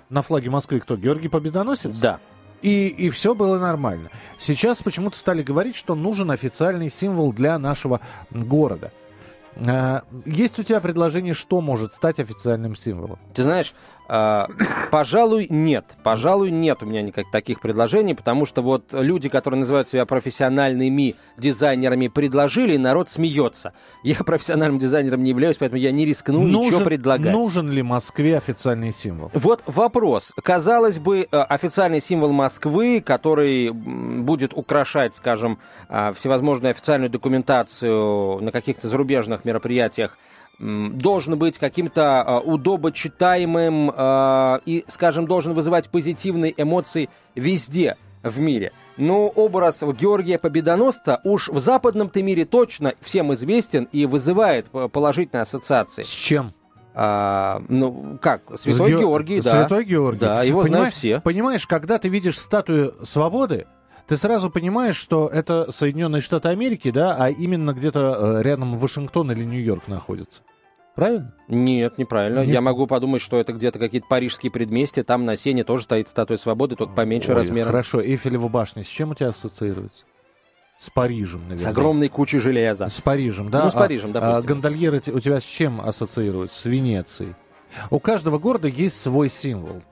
на 0.08 0.22
флаге 0.22 0.50
Москвы 0.50 0.80
кто? 0.80 0.96
Георгий 0.96 1.28
Победоносец? 1.28 1.96
Да. 1.98 2.18
И, 2.62 2.88
и 2.88 3.10
все 3.10 3.34
было 3.34 3.58
нормально. 3.58 4.10
Сейчас 4.38 4.82
почему-то 4.82 5.16
стали 5.16 5.42
говорить, 5.42 5.76
что 5.76 5.94
нужен 5.94 6.30
официальный 6.30 6.90
символ 6.90 7.32
для 7.32 7.58
нашего 7.58 8.00
города. 8.30 8.92
А, 9.56 10.04
есть 10.24 10.58
у 10.58 10.62
тебя 10.62 10.80
предложение, 10.80 11.34
что 11.34 11.60
может 11.60 11.92
стать 11.92 12.18
официальным 12.18 12.76
символом? 12.76 13.18
Ты 13.34 13.42
знаешь, 13.42 13.74
а, 14.08 14.48
пожалуй, 14.90 15.46
нет. 15.50 15.84
Пожалуй, 16.02 16.50
нет 16.50 16.82
у 16.82 16.86
меня 16.86 17.02
никаких 17.02 17.30
таких 17.30 17.60
предложений, 17.60 18.14
потому 18.14 18.46
что 18.46 18.62
вот 18.62 18.84
люди, 18.92 19.28
которые 19.28 19.60
называют 19.60 19.88
себя 19.88 20.06
профессиональными 20.06 21.16
дизайнерами, 21.36 22.08
предложили, 22.08 22.74
и 22.74 22.78
народ 22.78 23.10
смеется. 23.10 23.72
Я 24.02 24.16
профессиональным 24.26 24.78
дизайнером 24.78 25.22
не 25.22 25.30
являюсь, 25.30 25.56
поэтому 25.58 25.80
я 25.80 25.92
не 25.92 26.04
рискну 26.04 26.42
нужен, 26.42 26.60
ничего 26.60 26.80
предлагать. 26.84 27.32
Нужен 27.32 27.70
ли 27.70 27.82
Москве 27.82 28.36
официальный 28.36 28.92
символ? 28.92 29.30
Вот 29.34 29.62
вопрос. 29.66 30.32
Казалось 30.42 30.98
бы, 30.98 31.26
э, 31.30 31.36
официальный 31.36 32.00
символ 32.00 32.32
Москвы, 32.32 33.00
который 33.00 33.70
будет 33.70 34.52
украшать, 34.54 35.14
скажем, 35.16 35.58
а, 35.88 36.12
всевозможную 36.12 36.70
официальную 36.70 37.10
документацию 37.10 38.40
на 38.40 38.52
каких-то 38.52 38.88
зарубежных 38.88 39.44
мероприятиях, 39.44 40.16
должен 40.58 41.38
быть 41.38 41.58
каким-то 41.58 42.24
э, 42.26 42.48
удобочитаемым 42.48 43.90
э, 43.94 44.58
и, 44.64 44.84
скажем, 44.88 45.26
должен 45.26 45.52
вызывать 45.52 45.90
позитивные 45.90 46.54
эмоции 46.56 47.10
везде 47.34 47.96
в 48.22 48.38
мире. 48.38 48.72
Но 48.96 49.28
образ 49.28 49.82
Георгия 49.82 50.38
Победоносца 50.38 51.20
уж 51.24 51.48
в 51.48 51.60
западном-то 51.60 52.22
мире 52.22 52.46
точно 52.46 52.94
всем 53.00 53.34
известен 53.34 53.88
и 53.92 54.06
вызывает 54.06 54.68
положительные 54.70 55.42
ассоциации. 55.42 56.02
С 56.02 56.08
чем? 56.08 56.54
А, 56.94 57.62
ну, 57.68 58.18
как? 58.22 58.40
Святой 58.58 58.92
Ге... 58.92 58.98
Георгий, 59.00 59.40
да. 59.42 59.50
Святой 59.50 59.84
Георгий. 59.84 60.20
Да, 60.20 60.42
его 60.42 60.62
понимаешь, 60.62 60.78
знают 60.78 60.94
все. 60.94 61.20
Понимаешь, 61.20 61.66
когда 61.66 61.98
ты 61.98 62.08
видишь 62.08 62.38
статую 62.38 62.94
свободы, 63.02 63.66
ты 64.06 64.16
сразу 64.16 64.50
понимаешь, 64.50 64.96
что 64.96 65.28
это 65.28 65.70
Соединенные 65.72 66.22
Штаты 66.22 66.48
Америки, 66.48 66.90
да, 66.90 67.16
а 67.18 67.30
именно 67.30 67.72
где-то 67.72 68.38
э, 68.38 68.42
рядом 68.42 68.78
Вашингтон 68.78 69.32
или 69.32 69.44
Нью-Йорк 69.44 69.88
находится. 69.88 70.42
Правильно? 70.94 71.34
Нет, 71.48 71.98
неправильно. 71.98 72.40
Нет. 72.40 72.48
Я 72.48 72.60
могу 72.62 72.86
подумать, 72.86 73.20
что 73.20 73.38
это 73.38 73.52
где-то 73.52 73.78
какие-то 73.78 74.06
парижские 74.08 74.50
предместья. 74.50 75.02
Там 75.02 75.26
на 75.26 75.36
сене 75.36 75.62
тоже 75.62 75.84
стоит 75.84 76.08
статуя 76.08 76.38
свободы, 76.38 76.74
только 76.74 76.94
поменьше 76.94 77.32
Ой, 77.32 77.36
размером. 77.36 77.66
Хорошо. 77.66 78.00
Эйфелева 78.00 78.48
башня 78.48 78.82
с 78.82 78.86
чем 78.86 79.10
у 79.10 79.14
тебя 79.14 79.28
ассоциируется? 79.28 80.04
С 80.78 80.90
Парижем, 80.90 81.40
наверное. 81.40 81.58
С 81.58 81.66
огромной 81.66 82.08
кучей 82.08 82.38
железа. 82.38 82.88
С 82.88 83.00
Парижем, 83.00 83.50
да? 83.50 83.64
Ну, 83.64 83.70
с 83.70 83.74
Парижем, 83.74 84.10
а, 84.10 84.12
допустим. 84.12 84.38
А 84.38 84.42
гондольеры 84.42 85.02
у 85.08 85.20
тебя 85.20 85.40
с 85.40 85.44
чем 85.44 85.80
ассоциируются? 85.80 86.62
С 86.62 86.64
Венецией. 86.64 87.34
У 87.90 87.98
каждого 87.98 88.38
города 88.38 88.68
есть 88.68 89.00
свой 89.00 89.28
символ 89.28 89.82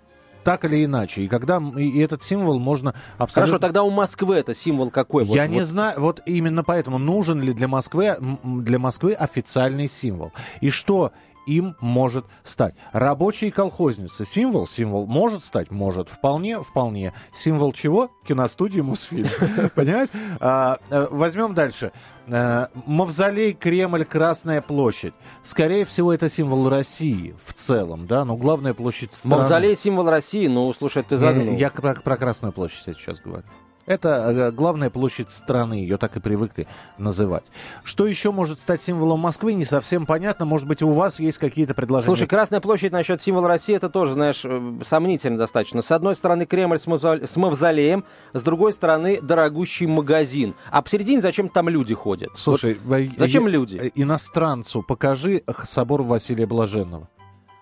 так 0.44 0.64
или 0.64 0.84
иначе. 0.84 1.22
И 1.22 1.28
когда 1.28 1.60
и 1.76 1.98
этот 1.98 2.22
символ 2.22 2.58
можно 2.58 2.94
абсолютно... 3.18 3.52
Хорошо, 3.52 3.58
тогда 3.58 3.82
у 3.82 3.90
Москвы 3.90 4.36
это 4.36 4.54
символ 4.54 4.90
какой? 4.90 5.24
Я 5.24 5.42
вот, 5.42 5.50
не 5.50 5.58
вот... 5.60 5.66
знаю, 5.66 6.00
вот 6.00 6.22
именно 6.26 6.62
поэтому 6.62 6.98
нужен 6.98 7.40
ли 7.40 7.52
для 7.52 7.66
Москвы, 7.66 8.16
для 8.44 8.78
Москвы 8.78 9.14
официальный 9.14 9.88
символ. 9.88 10.32
И 10.60 10.70
что 10.70 11.12
им 11.46 11.76
может 11.80 12.26
стать. 12.42 12.74
Рабочие 12.92 13.50
колхозницы. 13.52 14.24
Символ? 14.24 14.66
Символ 14.66 15.06
может 15.06 15.44
стать? 15.44 15.70
Может. 15.70 16.08
Вполне? 16.08 16.62
Вполне. 16.62 17.12
Символ 17.32 17.72
чего? 17.72 18.10
Киностудии 18.26 18.80
Мосфильм. 18.80 19.28
Понимаешь? 19.74 20.08
А, 20.40 20.78
э, 20.90 21.06
возьмем 21.10 21.54
дальше. 21.54 21.92
Э, 22.26 22.68
Мавзолей, 22.86 23.52
Кремль, 23.52 24.04
Красная 24.04 24.62
площадь. 24.62 25.14
Скорее 25.42 25.84
всего, 25.84 26.12
это 26.12 26.30
символ 26.30 26.68
России 26.68 27.34
в 27.44 27.52
целом, 27.52 28.06
да, 28.06 28.24
но 28.24 28.36
главная 28.36 28.74
площадь 28.74 29.12
страны. 29.12 29.36
Мавзолей 29.36 29.76
символ 29.76 30.08
России, 30.08 30.46
ну, 30.46 30.72
слушай, 30.72 31.02
ты 31.02 31.18
загнул. 31.18 31.52
Я, 31.52 31.58
я 31.58 31.70
про, 31.70 31.94
про 31.94 32.16
Красную 32.16 32.52
площадь 32.52 32.96
сейчас 32.96 33.20
говорю. 33.20 33.44
Это 33.86 34.08
э, 34.08 34.50
главная 34.50 34.88
площадь 34.88 35.30
страны, 35.30 35.74
ее 35.74 35.98
так 35.98 36.16
и 36.16 36.20
привыкли 36.20 36.66
называть. 36.96 37.44
Что 37.82 38.06
еще 38.06 38.32
может 38.32 38.58
стать 38.58 38.80
символом 38.80 39.20
Москвы, 39.20 39.52
не 39.52 39.64
совсем 39.64 40.06
понятно. 40.06 40.46
Может 40.46 40.66
быть, 40.66 40.82
у 40.82 40.92
вас 40.92 41.20
есть 41.20 41.38
какие-то 41.38 41.74
предложения? 41.74 42.06
Слушай, 42.06 42.26
Красная 42.26 42.60
площадь 42.60 42.92
насчет 42.92 43.20
символа 43.20 43.48
России, 43.48 43.76
это 43.76 43.90
тоже, 43.90 44.14
знаешь, 44.14 44.40
э, 44.44 44.80
сомнительно 44.86 45.36
достаточно. 45.36 45.82
С 45.82 45.90
одной 45.90 46.14
стороны, 46.14 46.46
Кремль 46.46 46.78
с, 46.78 47.36
мавзолеем, 47.36 48.04
с 48.32 48.42
другой 48.42 48.72
стороны, 48.72 49.20
дорогущий 49.20 49.86
магазин. 49.86 50.54
А 50.70 50.80
посередине 50.80 51.20
зачем 51.20 51.48
там 51.48 51.68
люди 51.68 51.94
ходят? 51.94 52.30
Слушай, 52.36 52.78
вот 52.84 53.00
зачем 53.18 53.46
люди? 53.46 53.92
Иностранцу 53.94 54.82
покажи 54.82 55.42
собор 55.64 56.02
Василия 56.02 56.46
Блаженного. 56.46 57.08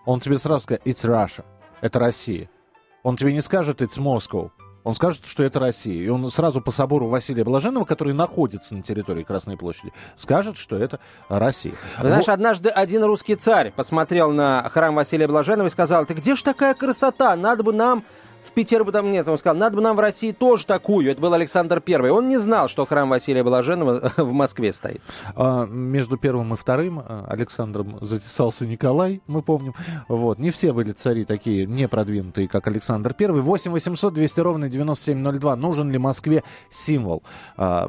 Он 0.05 0.21
тебе 0.21 0.38
сразу 0.38 0.64
скажет, 0.64 0.87
it's 0.87 1.05
Russia, 1.05 1.45
это 1.81 1.99
Россия. 1.99 2.49
Он 3.02 3.17
тебе 3.17 3.33
не 3.33 3.41
скажет, 3.41 3.83
it's 3.83 3.99
Moscow. 3.99 4.50
Он 4.85 4.95
скажет, 4.95 5.27
что 5.27 5.43
это 5.43 5.61
Россия. 5.61 6.03
И 6.03 6.09
он 6.09 6.29
сразу 6.31 6.61
по 6.61 6.71
собору 6.71 7.09
Василия 7.09 7.45
Блаженного, 7.45 7.85
который 7.85 8.12
находится 8.12 8.75
на 8.75 8.83
территории 8.83 9.23
Красной 9.23 9.57
площади, 9.57 9.93
скажет, 10.17 10.57
что 10.57 10.77
это 10.77 10.99
Россия. 11.29 11.75
Знаешь, 12.01 12.27
вот. 12.27 12.33
однажды 12.33 12.69
один 12.69 13.05
русский 13.05 13.37
царь 13.37 13.73
посмотрел 13.75 14.33
на 14.33 14.69
храм 14.71 14.95
Василия 14.95 15.27
Блаженного 15.29 15.69
и 15.69 15.71
сказал, 15.71 16.05
ты 16.07 16.15
где 16.15 16.35
ж 16.35 16.43
такая 16.43 16.75
красота? 16.75 17.37
Надо 17.37 17.62
бы 17.62 17.73
нам 17.73 18.05
в 18.45 18.53
Петербурге, 18.53 18.93
там 18.93 19.11
нет, 19.11 19.27
он 19.29 19.39
сказал, 19.39 19.57
надо 19.57 19.77
бы 19.77 19.83
нам 19.83 19.97
в 19.97 20.01
России 20.01 20.33
тоже 20.33 20.67
такую. 20.67 21.11
Это 21.11 21.21
был 21.21 21.33
Александр 21.33 21.81
Первый. 21.81 22.11
Он 22.11 22.29
не 22.29 22.39
знал, 22.39 22.69
что 22.69 22.87
храм 22.87 23.09
Василия 23.09 23.43
Блаженного 23.43 24.13
в 24.17 24.33
Москве 24.33 24.73
стоит. 24.73 25.01
А, 25.37 25.67
между 25.67 26.17
первым 26.17 26.55
и 26.55 26.57
вторым 26.57 26.99
а, 26.99 27.27
Александром 27.29 27.99
затесался 28.01 28.67
Николай, 28.67 29.23
мы 29.27 29.43
помним. 29.43 29.75
Вот. 30.09 30.39
Не 30.39 30.51
все 30.51 30.73
были 30.73 30.93
цари 30.93 31.25
такие 31.25 31.67
не 31.67 31.89
продвинутые, 31.89 32.49
как 32.49 32.67
Александр 32.67 33.15
Первый. 33.15 33.43
8 33.43 33.71
800 33.71 34.15
200 34.15 34.41
ровно 34.41 34.69
9702. 34.69 35.57
Нужен 35.57 35.91
ли 35.91 35.99
Москве 35.99 36.43
символ? 36.71 37.23
А, 37.57 37.89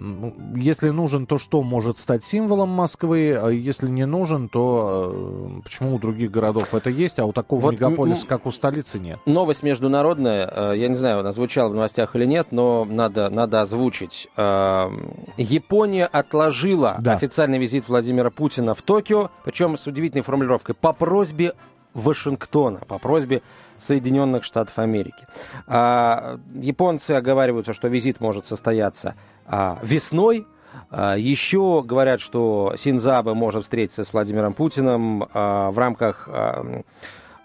если 0.56 0.90
нужен, 0.90 1.26
то 1.26 1.38
что 1.38 1.64
может 1.64 1.98
стать 1.98 2.24
символом 2.24 2.70
Москвы? 2.70 3.38
А 3.40 3.50
если 3.50 3.90
не 3.90 4.06
нужен, 4.06 4.50
то 4.50 5.12
а, 5.14 5.62
почему 5.64 5.96
у 5.96 6.00
других 6.00 6.32
городов 6.32 6.74
это 6.74 6.90
есть, 6.90 7.20
а 7.20 7.26
у 7.26 7.34
такого 7.34 7.62
вот 7.62 7.74
мегаполиса, 7.74 8.28
как 8.28 8.46
у 8.46 8.52
столицы, 8.52 9.00
нет? 9.00 9.20
Новость 9.26 9.64
международная 9.64 10.43
Э, 10.52 10.74
я 10.76 10.88
не 10.88 10.96
знаю, 10.96 11.20
она 11.20 11.32
звучала 11.32 11.70
в 11.70 11.74
новостях 11.74 12.16
или 12.16 12.26
нет, 12.26 12.48
но 12.52 12.86
надо, 12.86 13.30
надо 13.30 13.62
озвучить. 13.62 14.28
Э, 14.38 14.90
Япония 15.38 16.06
отложила 16.06 16.98
да. 17.00 17.14
официальный 17.14 17.58
визит 17.58 17.88
Владимира 17.88 18.30
Путина 18.30 18.74
в 18.74 18.82
Токио, 18.82 19.30
причем 19.44 19.78
с 19.78 19.88
удивительной 19.88 20.24
формулировкой, 20.24 20.76
по 20.76 20.94
просьбе 20.94 21.54
Вашингтона, 21.94 22.80
по 22.80 22.98
просьбе 22.98 23.42
Соединенных 23.78 24.44
Штатов 24.44 24.80
Америки. 24.80 25.28
А, 25.68 26.40
японцы 26.56 27.12
оговариваются, 27.12 27.74
что 27.74 27.88
визит 27.88 28.20
может 28.20 28.46
состояться 28.46 29.16
а, 29.46 29.78
весной. 29.82 30.48
А, 30.90 31.16
еще 31.18 31.84
говорят, 31.86 32.22
что 32.22 32.74
Синзабе 32.78 33.34
может 33.34 33.64
встретиться 33.64 34.04
с 34.04 34.14
Владимиром 34.14 34.54
Путиным 34.54 35.28
в 35.34 35.74
рамках 35.76 36.30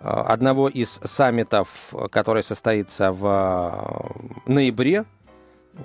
одного 0.01 0.69
из 0.69 1.01
саммитов, 1.05 1.93
который 2.11 2.43
состоится 2.43 3.11
в 3.13 3.25
э, 4.47 4.51
ноябре 4.51 5.05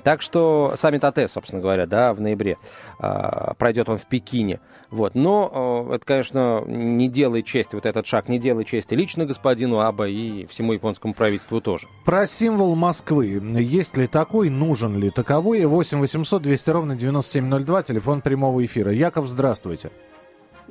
Так 0.04 0.22
что 0.22 0.74
саммит 0.76 1.04
АТ, 1.04 1.30
собственно 1.30 1.62
говоря, 1.62 1.86
да, 1.86 2.14
в 2.14 2.22
ноябре. 2.22 2.58
А, 3.00 3.54
пройдет 3.56 3.90
он 3.90 3.98
в 3.98 4.06
Пекине. 4.08 4.60
Вот. 4.90 5.14
Но 5.14 5.88
это, 5.92 6.06
конечно, 6.06 6.64
не 6.66 7.10
делает 7.10 7.46
честь, 7.46 7.74
вот 7.74 7.86
этот 7.86 8.08
шаг 8.08 8.28
не 8.28 8.40
делает 8.40 8.68
чести 8.68 8.96
лично 8.96 9.26
господину 9.26 9.80
Аба 9.80 10.08
и 10.08 10.46
всему 10.46 10.74
японскому 10.74 11.14
правительству 11.14 11.62
тоже. 11.62 11.88
Про 12.06 12.26
символ 12.26 12.76
Москвы. 12.76 13.42
Есть 13.60 13.98
ли 13.98 14.08
такой, 14.08 14.50
нужен 14.50 14.98
ли 14.98 15.10
таковой? 15.10 15.66
8 15.66 16.00
800 16.00 16.42
200 16.42 16.70
ровно 16.72 16.96
9702, 16.96 17.84
телефон 17.84 18.22
прямого 18.22 18.66
эфира. 18.66 18.92
Яков, 18.92 19.28
здравствуйте. 19.28 19.92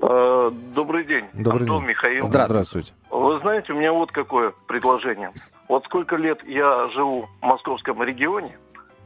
Э, 0.00 0.50
добрый 0.74 1.04
день, 1.04 1.24
Добрый 1.32 1.62
Антон 1.62 1.80
день. 1.82 1.90
Михаил. 1.90 2.26
Здравствуйте. 2.26 2.92
Вы 3.22 3.38
знаете, 3.38 3.72
у 3.72 3.76
меня 3.76 3.92
вот 3.92 4.10
какое 4.10 4.52
предложение. 4.66 5.32
Вот 5.68 5.84
сколько 5.84 6.16
лет 6.16 6.42
я 6.44 6.88
живу 6.88 7.28
в 7.40 7.46
московском 7.46 8.02
регионе, 8.02 8.58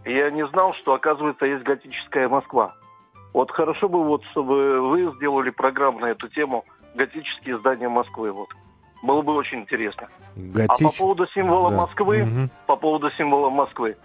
и 0.04 0.14
я 0.14 0.30
не 0.30 0.46
знал, 0.46 0.72
что, 0.74 0.94
оказывается, 0.94 1.44
есть 1.44 1.62
готическая 1.64 2.26
Москва. 2.28 2.74
Вот 3.34 3.50
хорошо 3.50 3.90
бы, 3.90 4.02
вот, 4.02 4.24
чтобы 4.30 4.80
вы 4.88 5.12
сделали 5.16 5.50
программу 5.50 5.98
на 5.98 6.06
эту 6.06 6.28
тему 6.28 6.64
«Готические 6.94 7.58
здания 7.58 7.90
Москвы». 7.90 8.32
Вот. 8.32 8.48
Было 9.02 9.20
бы 9.20 9.34
очень 9.34 9.60
интересно. 9.60 10.08
Готич... 10.34 10.86
А 10.86 10.90
по 10.90 10.96
поводу 10.96 11.26
символа 11.26 11.70
Да. 11.70 11.76
Москвы, 11.76 12.24
Мгм. 12.24 12.50
по 12.66 12.76
поводу 12.76 13.10
символа 13.10 13.50
Москвы, 13.50 13.98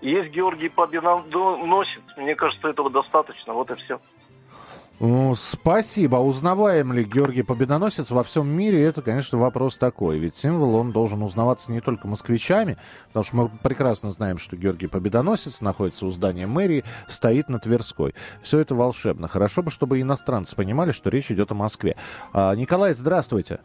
есть 0.00 0.30
Георгий 0.30 0.70
Победоносец. 0.70 2.00
Мне 2.16 2.34
кажется, 2.34 2.68
этого 2.68 2.88
достаточно. 2.88 3.52
Вот 3.52 3.70
и 3.70 3.74
все. 3.74 4.00
Ну, 5.00 5.34
спасибо. 5.36 6.18
А 6.18 6.20
Узнаваем 6.20 6.92
ли 6.92 7.04
Георгий 7.04 7.44
Победоносец 7.44 8.10
во 8.10 8.24
всем 8.24 8.48
мире? 8.48 8.82
Это, 8.82 9.00
конечно, 9.00 9.38
вопрос 9.38 9.78
такой. 9.78 10.18
Ведь 10.18 10.34
символ, 10.34 10.74
он 10.74 10.90
должен 10.90 11.22
узнаваться 11.22 11.70
не 11.70 11.80
только 11.80 12.08
москвичами, 12.08 12.76
потому 13.06 13.24
что 13.24 13.36
мы 13.36 13.50
прекрасно 13.62 14.10
знаем, 14.10 14.38
что 14.38 14.56
Георгий 14.56 14.88
Победоносец 14.88 15.60
находится 15.60 16.04
у 16.04 16.10
здания 16.10 16.48
мэрии, 16.48 16.82
стоит 17.06 17.48
на 17.48 17.60
Тверской. 17.60 18.14
Все 18.42 18.58
это 18.58 18.74
волшебно. 18.74 19.28
Хорошо 19.28 19.62
бы, 19.62 19.70
чтобы 19.70 20.00
иностранцы 20.00 20.56
понимали, 20.56 20.90
что 20.90 21.10
речь 21.10 21.30
идет 21.30 21.52
о 21.52 21.54
Москве. 21.54 21.94
А, 22.32 22.56
Николай, 22.56 22.92
здравствуйте. 22.92 23.60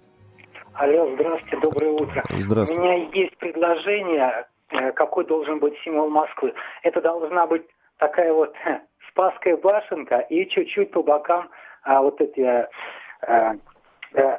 Алло, 0.74 1.10
здравствуйте, 1.16 1.58
доброе 1.58 1.92
утро. 1.94 2.24
Здравствуйте. 2.30 2.80
У 2.80 2.84
меня 2.84 3.10
есть 3.12 3.36
предложение, 3.38 4.46
э, 4.70 4.92
какой 4.92 5.26
должен 5.26 5.58
быть 5.58 5.74
символ 5.84 6.10
Москвы. 6.10 6.54
Это 6.84 7.02
должна 7.02 7.48
быть 7.48 7.64
такая 7.98 8.32
вот 8.34 8.54
Спасская 9.14 9.56
башенка 9.58 10.20
и 10.20 10.48
чуть-чуть 10.50 10.92
по 10.92 11.04
бокам 11.04 11.50
а, 11.84 12.02
вот 12.02 12.20
эти 12.20 12.40
э, 12.42 12.66
э, 14.14 14.38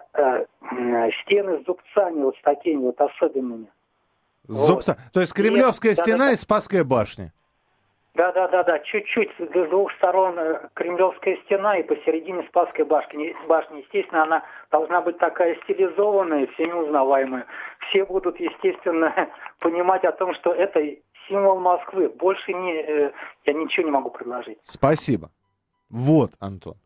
м, 0.73 1.13
стены 1.23 1.63
с 1.63 1.65
зубцами 1.67 2.23
вот 2.23 2.37
с 2.37 2.43
такими 2.43 2.83
вот 2.83 3.01
особенными. 3.01 3.69
Зубца. 4.49 4.97
То 5.13 5.21
есть 5.21 5.33
Кремлевская 5.33 5.93
Нет, 5.93 5.99
стена 5.99 6.19
да-да-да. 6.19 6.33
и 6.33 6.37
Спасская 6.37 6.85
башня. 6.85 7.33
Да-да-да-да, 8.15 8.79
чуть-чуть 8.81 9.31
с 9.39 9.69
двух 9.69 9.93
сторон 9.95 10.39
э, 10.39 10.69
Кремлевская 10.75 11.37
стена 11.45 11.79
и 11.79 11.83
посередине 11.83 12.45
Спасская 12.49 12.85
башня. 12.85 13.17
Не- 13.17 13.37
башня. 13.47 13.79
Естественно, 13.79 14.25
она 14.25 14.43
должна 14.71 15.01
быть 15.03 15.19
такая 15.19 15.57
стилизованная, 15.65 16.47
всеми 16.55 16.73
узнаваемая. 16.73 17.47
Все 17.89 18.05
будут, 18.05 18.39
естественно, 18.41 19.13
понимать 19.61 20.05
о 20.05 20.13
том, 20.13 20.35
что 20.35 20.53
это 20.53 20.81
символ 21.29 21.59
Москвы. 21.61 22.09
Больше 22.09 22.53
не, 22.53 22.75
э, 22.75 23.13
я 23.45 23.53
ничего 23.53 23.87
не 23.87 23.91
могу 23.93 24.11
предложить. 24.11 24.59
Спасибо. 24.65 25.31
Вот, 25.89 26.33
Антон. 26.39 26.77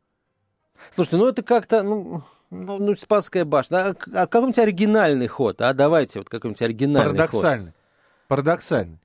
Слушайте, 0.95 1.17
ну 1.17 1.27
это 1.27 1.43
как-то, 1.43 1.83
ну, 1.83 2.23
ну, 2.51 2.79
ну, 2.79 2.95
Спасская 2.95 3.45
башня. 3.45 3.79
А, 3.79 3.91
а 3.91 4.27
какой-нибудь 4.27 4.59
оригинальный 4.59 5.27
ход, 5.27 5.61
а 5.61 5.73
давайте 5.73 6.21
вот 6.21 6.29
какой-нибудь 6.29 6.63
оригинальный 6.63 7.11
ход. 7.11 7.17
Парадоксальный. 7.17 7.73
Парадоксальный. 8.29 8.99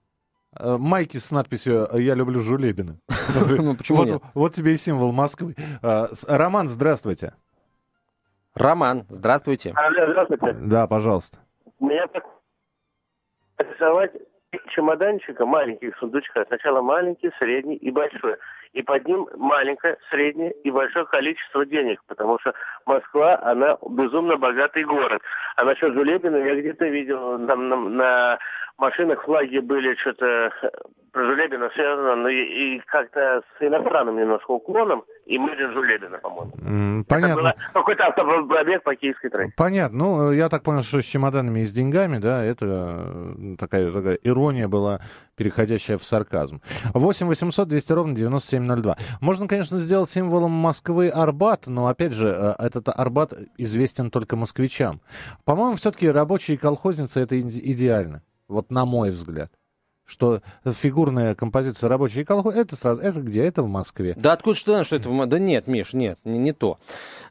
Э, 0.59 0.77
Майки 0.77 1.17
с 1.17 1.31
надписью 1.31 1.89
«Я 1.93 2.15
люблю 2.15 2.39
Жулебина». 2.39 2.99
Ну, 3.57 3.75
почему 3.75 3.97
вот, 3.99 4.07
нет? 4.07 4.21
вот 4.33 4.53
тебе 4.53 4.73
и 4.73 4.77
символ 4.77 5.11
Москвы. 5.11 5.55
С- 5.81 6.25
Роман, 6.27 6.67
здравствуйте. 6.67 7.33
Роман, 8.53 9.05
здравствуйте. 9.09 9.73
Здравствуйте. 9.73 10.53
Да, 10.53 10.85
пожалуйста. 10.85 11.39
Меня 11.79 12.05
так 12.07 12.23
рисовать 13.57 14.11
чемоданчика 14.69 15.45
маленьких 15.45 15.95
сундучка. 15.97 16.45
Сначала 16.45 16.81
маленький, 16.81 17.31
средний 17.39 17.75
и 17.75 17.91
большой. 17.91 18.35
И 18.73 18.81
под 18.81 19.07
ним 19.07 19.27
маленькое, 19.37 19.97
среднее 20.09 20.51
и 20.63 20.71
большое 20.71 21.05
количество 21.05 21.65
денег. 21.65 22.01
Потому 22.07 22.39
что 22.39 22.53
Москва, 22.85 23.39
она 23.43 23.77
безумно 23.87 24.37
богатый 24.37 24.83
город. 24.83 25.21
А 25.55 25.63
насчет 25.63 25.93
Жулебина 25.93 26.37
я 26.37 26.59
где-то 26.59 26.85
видел, 26.85 27.45
там 27.45 27.69
на, 27.69 27.75
на 27.75 28.39
машинах 28.77 29.23
флаги 29.23 29.59
были 29.59 29.95
что-то 29.95 30.51
про 31.13 31.25
Жулебина 31.25 31.69
связано, 31.75 32.15
но 32.15 32.27
и, 32.27 32.77
и 32.77 32.81
как-то 32.87 33.43
с 33.57 33.63
иностранным 33.63 34.17
немножко 34.17 34.49
уклоном. 34.49 35.03
И 35.27 35.37
мы 35.37 35.55
же 35.55 35.71
Жулебина, 35.71 36.17
по-моему. 36.17 37.03
Понятно. 37.07 37.55
какой-то 37.71 38.07
автопробег 38.07 38.83
по 38.83 38.95
киевской 38.95 39.29
трассе. 39.29 39.53
Понятно. 39.55 39.97
Ну, 39.97 40.31
я 40.31 40.49
так 40.49 40.63
понял, 40.63 40.81
что 40.81 41.01
с 41.01 41.05
чемоданами 41.05 41.59
и 41.59 41.63
с 41.65 41.73
деньгами, 41.73 42.17
да, 42.17 42.43
это 42.43 42.65
э, 42.65 43.55
такая, 43.59 43.91
такая 43.91 44.15
ирония 44.23 44.67
была, 44.67 45.01
переходящая 45.35 45.97
в 45.97 46.05
сарказм. 46.05 46.61
8 46.93 47.27
800 47.27 47.67
200 47.67 47.91
ровно 47.91 48.15
9702. 48.15 48.97
Можно, 49.21 49.47
конечно, 49.47 49.79
сделать 49.79 50.09
символом 50.09 50.51
Москвы 50.51 51.09
Арбат, 51.09 51.67
но, 51.67 51.87
опять 51.87 52.13
же, 52.13 52.27
э, 52.27 52.55
этот 52.59 52.89
Арбат 52.89 53.33
известен 53.57 54.11
только 54.11 54.35
москвичам. 54.35 55.01
По-моему, 55.43 55.75
все-таки 55.75 56.09
рабочие 56.09 56.57
колхозницы 56.57 57.21
это 57.21 57.35
иде- 57.39 57.61
идеально. 57.63 58.21
Вот 58.47 58.71
на 58.71 58.85
мой 58.85 59.11
взгляд. 59.11 59.51
Что 60.05 60.41
фигурная 60.65 61.33
композиция 61.33 61.87
рабочие 61.87 62.25
колхозницы, 62.25 62.61
это 62.61 62.75
сразу, 62.75 63.01
это 63.01 63.21
где? 63.21 63.45
Это 63.45 63.63
в 63.63 63.67
Москве. 63.67 64.15
Да 64.17 64.33
откуда 64.33 64.55
что 64.57 64.83
что 64.83 64.95
это 64.97 65.09
в 65.09 65.25
Да 65.27 65.39
нет, 65.39 65.67
Миш, 65.67 65.93
нет, 65.93 66.19
не, 66.25 66.37
не 66.37 66.51
то. 66.51 66.77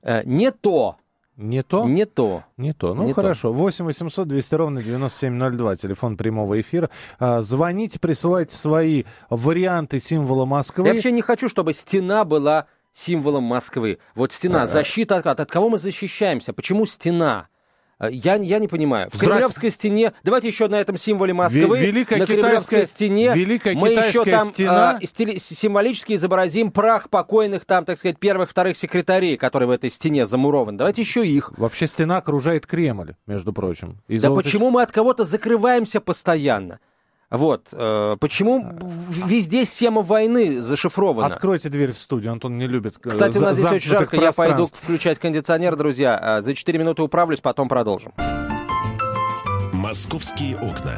Э, 0.03 0.23
не 0.25 0.51
то, 0.51 0.97
Не 1.37 1.62
то? 1.62 1.87
не 1.87 2.05
то. 2.05 2.45
Не 2.57 2.73
то. 2.75 2.95
Ну, 2.95 3.05
Не 3.05 3.14
то. 3.14 3.23
хорошо. 3.23 3.53
8 3.53 3.87
800 3.87 4.29
200 4.29 4.55
ровно 4.55 4.83
9702, 4.83 5.77
телефон 5.77 6.16
прямого 6.16 6.61
эфира. 6.61 6.90
А, 7.18 7.40
звоните, 7.40 7.99
присылайте 7.99 8.55
свои 8.55 9.05
варианты 9.31 9.99
символа 9.99 10.45
Москвы. 10.45 10.87
Я 10.87 10.95
вообще 10.95 11.11
не 11.11 11.23
хочу, 11.23 11.49
чтобы 11.49 11.73
стена 11.73 12.25
была 12.25 12.66
символом 12.92 13.45
Москвы. 13.45 13.99
Вот 14.14 14.33
стена, 14.33 14.66
защита 14.66 15.16
от, 15.16 15.40
от 15.40 15.51
кого 15.51 15.71
мы 15.71 15.79
защищаемся? 15.79 16.53
Почему 16.53 16.85
стена? 16.85 17.49
Э, 18.03 18.09
Я, 18.11 18.35
я 18.35 18.59
не 18.59 18.67
понимаю. 18.69 19.09
В. 19.12 19.19
Кремлевской 19.19 19.71
стене, 19.71 20.12
давайте 20.25 20.49
еще 20.49 20.67
на 20.69 20.81
этом 20.81 20.99
символе 20.99 21.33
Москвы, 21.33 21.79
Ве- 21.79 21.87
Великая 21.87 22.19
на 22.19 22.27
Кремлевской 22.27 22.85
стене 22.85 23.33
Великая 23.35 23.75
мы 23.75 23.91
еще 23.91 24.25
там 24.25 24.49
стена. 24.49 24.99
э, 25.01 25.07
стили- 25.07 25.38
символически 25.38 26.15
изобразим 26.15 26.73
прах 26.73 27.09
покойных 27.09 27.65
там, 27.65 27.85
так 27.85 27.99
сказать, 27.99 28.19
первых, 28.19 28.51
вторых 28.51 28.77
секретарей, 28.77 29.37
которые 29.37 29.69
в 29.69 29.71
этой 29.71 29.91
стене 29.91 30.27
замурованы. 30.27 30.77
Давайте 30.79 31.03
еще 31.03 31.25
их. 31.27 31.53
Вообще 31.57 31.87
стена 31.87 32.17
окружает 32.17 32.67
Кремль, 32.67 33.15
между 33.27 33.53
прочим. 33.53 33.99
И 34.09 34.19
Да 34.19 34.29
золото- 34.29 34.43
почему 34.45 34.71
мы 34.71 34.83
от 34.83 34.91
кого-то 34.91 35.25
закрываемся 35.25 36.01
постоянно? 36.01 36.81
Вот. 37.33 37.68
э, 37.73 38.16
почему 38.21 38.62
в- 38.62 39.27
везде 39.27 39.64
сема 39.64 40.03
войны 40.03 40.61
зашифрована? 40.61 41.27
Откройте 41.35 41.68
дверь 41.71 41.92
в 41.92 41.99
студию, 41.99 42.33
Антон 42.33 42.59
не 42.59 42.66
любит 42.66 42.97
э, 43.05 43.11
Кстати, 43.11 43.38
у 43.38 43.40
нас 43.40 43.57
здесь 43.57 43.73
очень 43.73 43.88
жарко, 43.90 44.16
я 44.16 44.33
пойду 44.33 44.66
включать 44.66 45.18
кондиционер, 45.18 45.75
друзья. 45.77 46.18
А, 46.21 46.42
За 46.42 46.55
4 46.55 46.79
минуты 46.79 47.03
управлюсь, 47.03 47.40
потом 47.40 47.68
продолжим. 47.68 48.12
«Московские 49.73 50.57
окна». 50.57 50.95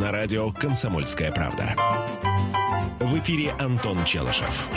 На 0.00 0.12
радио 0.12 0.52
«Комсомольская 0.52 1.32
правда». 1.32 1.74
В 3.00 3.18
эфире 3.18 3.52
Антон 3.58 3.96
Челышев. 4.04 4.68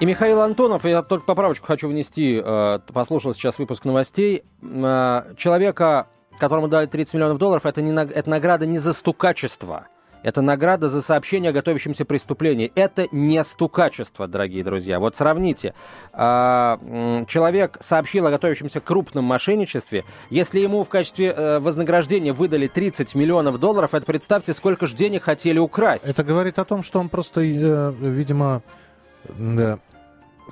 И 0.00 0.04
Михаил 0.04 0.40
Антонов, 0.40 0.84
я 0.84 1.02
только 1.02 1.24
поправочку 1.24 1.66
хочу 1.66 1.88
внести, 1.88 2.40
э, 2.44 2.78
послушал 2.92 3.34
сейчас 3.34 3.58
выпуск 3.58 3.84
новостей. 3.84 4.42
Э, 4.60 5.34
Человека, 5.36 6.08
которому 6.42 6.66
дали 6.66 6.86
30 6.86 7.14
миллионов 7.14 7.38
долларов, 7.38 7.64
это, 7.66 7.82
не, 7.82 7.92
это 7.92 8.28
награда 8.28 8.66
не 8.66 8.78
за 8.78 8.92
стукачество. 8.92 9.86
Это 10.24 10.42
награда 10.42 10.88
за 10.88 11.00
сообщение 11.00 11.50
о 11.50 11.52
готовящемся 11.52 12.04
преступлении. 12.04 12.72
Это 12.74 13.06
не 13.12 13.42
стукачество, 13.44 14.26
дорогие 14.26 14.64
друзья. 14.64 14.98
Вот 14.98 15.14
сравните. 15.14 15.72
А, 16.12 16.80
Человек 17.28 17.78
сообщил 17.78 18.26
о 18.26 18.32
готовящемся 18.32 18.80
крупном 18.80 19.24
мошенничестве. 19.24 20.04
Если 20.30 20.58
ему 20.58 20.82
в 20.82 20.88
качестве 20.88 21.28
э, 21.28 21.58
вознаграждения 21.60 22.32
выдали 22.32 22.66
30 22.66 23.14
миллионов 23.14 23.60
долларов, 23.60 23.94
это 23.94 24.04
представьте, 24.04 24.52
сколько 24.52 24.88
же 24.88 24.96
денег 24.96 25.22
хотели 25.22 25.60
украсть. 25.60 26.06
Это 26.06 26.24
говорит 26.24 26.58
о 26.58 26.64
том, 26.64 26.82
что 26.82 26.98
он 26.98 27.08
просто, 27.08 27.40
э, 27.40 27.92
видимо, 28.00 28.62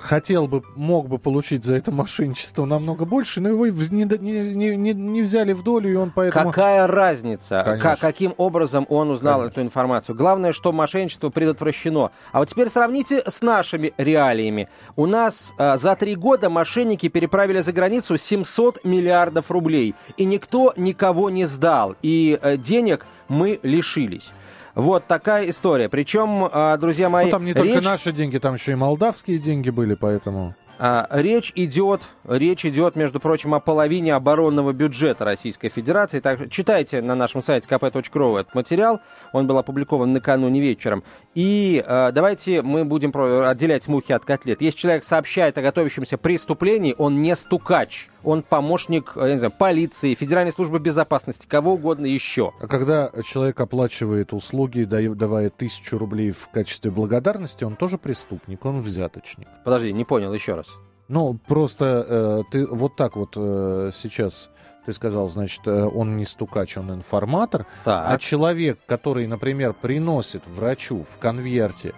хотел 0.01 0.47
бы, 0.47 0.63
мог 0.75 1.07
бы 1.07 1.17
получить 1.19 1.63
за 1.63 1.75
это 1.75 1.91
мошенничество 1.91 2.65
намного 2.65 3.05
больше, 3.05 3.39
но 3.41 3.49
его 3.49 3.67
не, 3.67 4.03
не- 4.03 4.75
не- 4.75 4.93
не- 4.93 5.21
взяли 5.21 5.53
в 5.53 5.63
долю, 5.63 5.91
и 5.91 5.95
он 5.95 6.11
поэтому... 6.13 6.49
Какая 6.49 6.87
разница, 6.87 7.61
Конечно. 7.63 7.89
ка- 7.91 7.97
каким 8.01 8.33
образом 8.37 8.85
он 8.89 9.11
узнал 9.11 9.39
Конечно. 9.39 9.51
эту 9.51 9.61
информацию? 9.67 10.15
Главное, 10.15 10.51
что 10.51 10.71
мошенничество 10.71 11.29
предотвращено. 11.29 12.11
А 12.31 12.39
вот 12.39 12.49
теперь 12.49 12.69
сравните 12.69 13.23
с 13.25 13.41
нашими 13.41 13.93
реалиями. 13.97 14.67
У 14.95 15.05
нас 15.05 15.53
а, 15.57 15.77
за 15.77 15.95
три 15.95 16.15
года 16.15 16.49
мошенники 16.49 17.07
переправили 17.07 17.61
за 17.61 17.71
границу 17.71 18.17
700 18.17 18.83
миллиардов 18.83 19.51
рублей. 19.51 19.95
И 20.17 20.25
никто 20.25 20.73
никого 20.75 21.29
не 21.29 21.45
сдал. 21.45 21.95
И 22.01 22.37
э, 22.41 22.57
денег 22.57 23.05
мы 23.27 23.59
лишились. 23.63 24.31
Вот 24.75 25.05
такая 25.07 25.49
история. 25.49 25.89
Причем, 25.89 26.47
а, 26.51 26.77
друзья 26.77 27.09
мои, 27.09 27.25
Ну, 27.25 27.31
там 27.31 27.45
не 27.45 27.53
только 27.53 27.75
речь, 27.75 27.83
наши 27.83 28.11
деньги, 28.11 28.37
там 28.37 28.55
еще 28.55 28.71
и 28.71 28.75
молдавские 28.75 29.37
деньги 29.37 29.69
были, 29.69 29.95
поэтому... 29.95 30.55
а, 30.79 31.07
речь 31.11 31.51
идет, 31.55 32.01
речь 32.27 32.65
идет, 32.65 32.95
между 32.95 33.19
прочим, 33.19 33.53
о 33.53 33.59
половине 33.59 34.15
оборонного 34.15 34.73
бюджета 34.73 35.25
Российской 35.25 35.69
Федерации. 35.69 36.19
Так, 36.19 36.49
читайте 36.49 37.01
на 37.01 37.13
нашем 37.13 37.43
сайте 37.43 37.67
kp.ru 37.69 38.39
этот 38.39 38.55
материал. 38.55 38.99
Он 39.31 39.45
был 39.45 39.57
опубликован 39.59 40.11
накануне 40.11 40.59
вечером. 40.59 41.03
И 41.33 41.81
а, 41.85 42.11
давайте 42.11 42.61
мы 42.61 42.83
будем 42.83 43.11
отделять 43.15 43.87
мухи 43.87 44.11
от 44.11 44.25
котлет. 44.25 44.61
Если 44.61 44.77
человек 44.77 45.03
сообщает 45.03 45.57
о 45.57 45.61
готовящемся 45.61 46.17
преступлении, 46.17 46.93
он 46.97 47.21
не 47.21 47.35
стукач. 47.35 48.09
Он 48.23 48.43
помощник, 48.43 49.13
э, 49.15 49.27
я 49.27 49.33
не 49.33 49.37
знаю, 49.37 49.53
полиции, 49.57 50.13
Федеральной 50.13 50.51
службы 50.51 50.79
безопасности, 50.79 51.47
кого 51.47 51.73
угодно 51.73 52.05
еще. 52.05 52.51
А 52.59 52.67
когда 52.67 53.11
человек 53.23 53.59
оплачивает 53.59 54.33
услуги, 54.33 54.83
давая 54.83 55.49
тысячу 55.49 55.97
рублей 55.97 56.31
в 56.31 56.49
качестве 56.49 56.91
благодарности, 56.91 57.63
он 57.63 57.75
тоже 57.75 57.97
преступник, 57.97 58.65
он 58.65 58.81
взяточник. 58.81 59.47
Подожди, 59.63 59.93
не 59.93 60.03
понял 60.03 60.33
еще 60.33 60.55
раз. 60.55 60.77
Ну, 61.11 61.37
просто 61.45 62.05
э, 62.07 62.43
ты 62.51 62.65
вот 62.65 62.95
так 62.95 63.15
вот 63.17 63.33
э, 63.35 63.91
сейчас... 63.93 64.49
Ты 64.85 64.93
сказал, 64.93 65.27
значит, 65.27 65.61
э, 65.67 65.83
он 65.83 66.15
не 66.17 66.25
стукач, 66.25 66.75
он 66.77 66.91
информатор. 66.91 67.67
Так. 67.83 68.05
А 68.09 68.17
человек, 68.17 68.79
который, 68.87 69.27
например, 69.27 69.73
приносит 69.73 70.41
врачу 70.47 71.03
в 71.03 71.17
конверте 71.19 71.93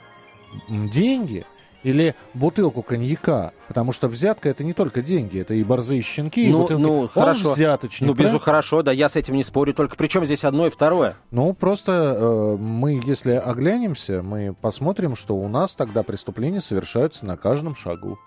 деньги 0.68 1.46
или 1.84 2.16
бутылку 2.34 2.82
коньяка, 2.82 3.52
потому 3.68 3.92
что 3.92 4.08
взятка 4.08 4.50
это 4.50 4.64
не 4.64 4.74
только 4.74 5.02
деньги, 5.02 5.40
это 5.40 5.54
и 5.54 5.64
борзые 5.64 6.02
щенки, 6.02 6.48
и 6.48 6.52
Ну, 6.52 6.62
бутылки. 6.62 6.82
ну, 6.82 7.00
Он 7.02 7.08
хорошо. 7.10 7.52
взяточник. 7.54 8.08
Ну, 8.08 8.14
безу 8.16 8.40
хорошо, 8.40 8.82
да, 8.84 8.92
я 8.92 9.10
с 9.10 9.16
этим 9.16 9.36
не 9.36 9.44
спорю. 9.44 9.74
Только 9.74 9.96
при 9.96 10.08
чем 10.08 10.26
здесь 10.26 10.44
одно 10.44 10.66
и 10.66 10.70
второе? 10.70 11.18
Ну, 11.32 11.54
просто 11.54 11.92
э, 12.18 12.58
мы, 12.58 13.02
если 13.06 13.32
оглянемся, 13.34 14.24
мы 14.24 14.56
посмотрим, 14.60 15.16
что 15.16 15.36
у 15.36 15.48
нас 15.48 15.76
тогда 15.76 16.04
преступления 16.04 16.62
совершаются 16.62 17.26
на 17.26 17.38
каждом 17.38 17.76
шагу. 17.76 18.18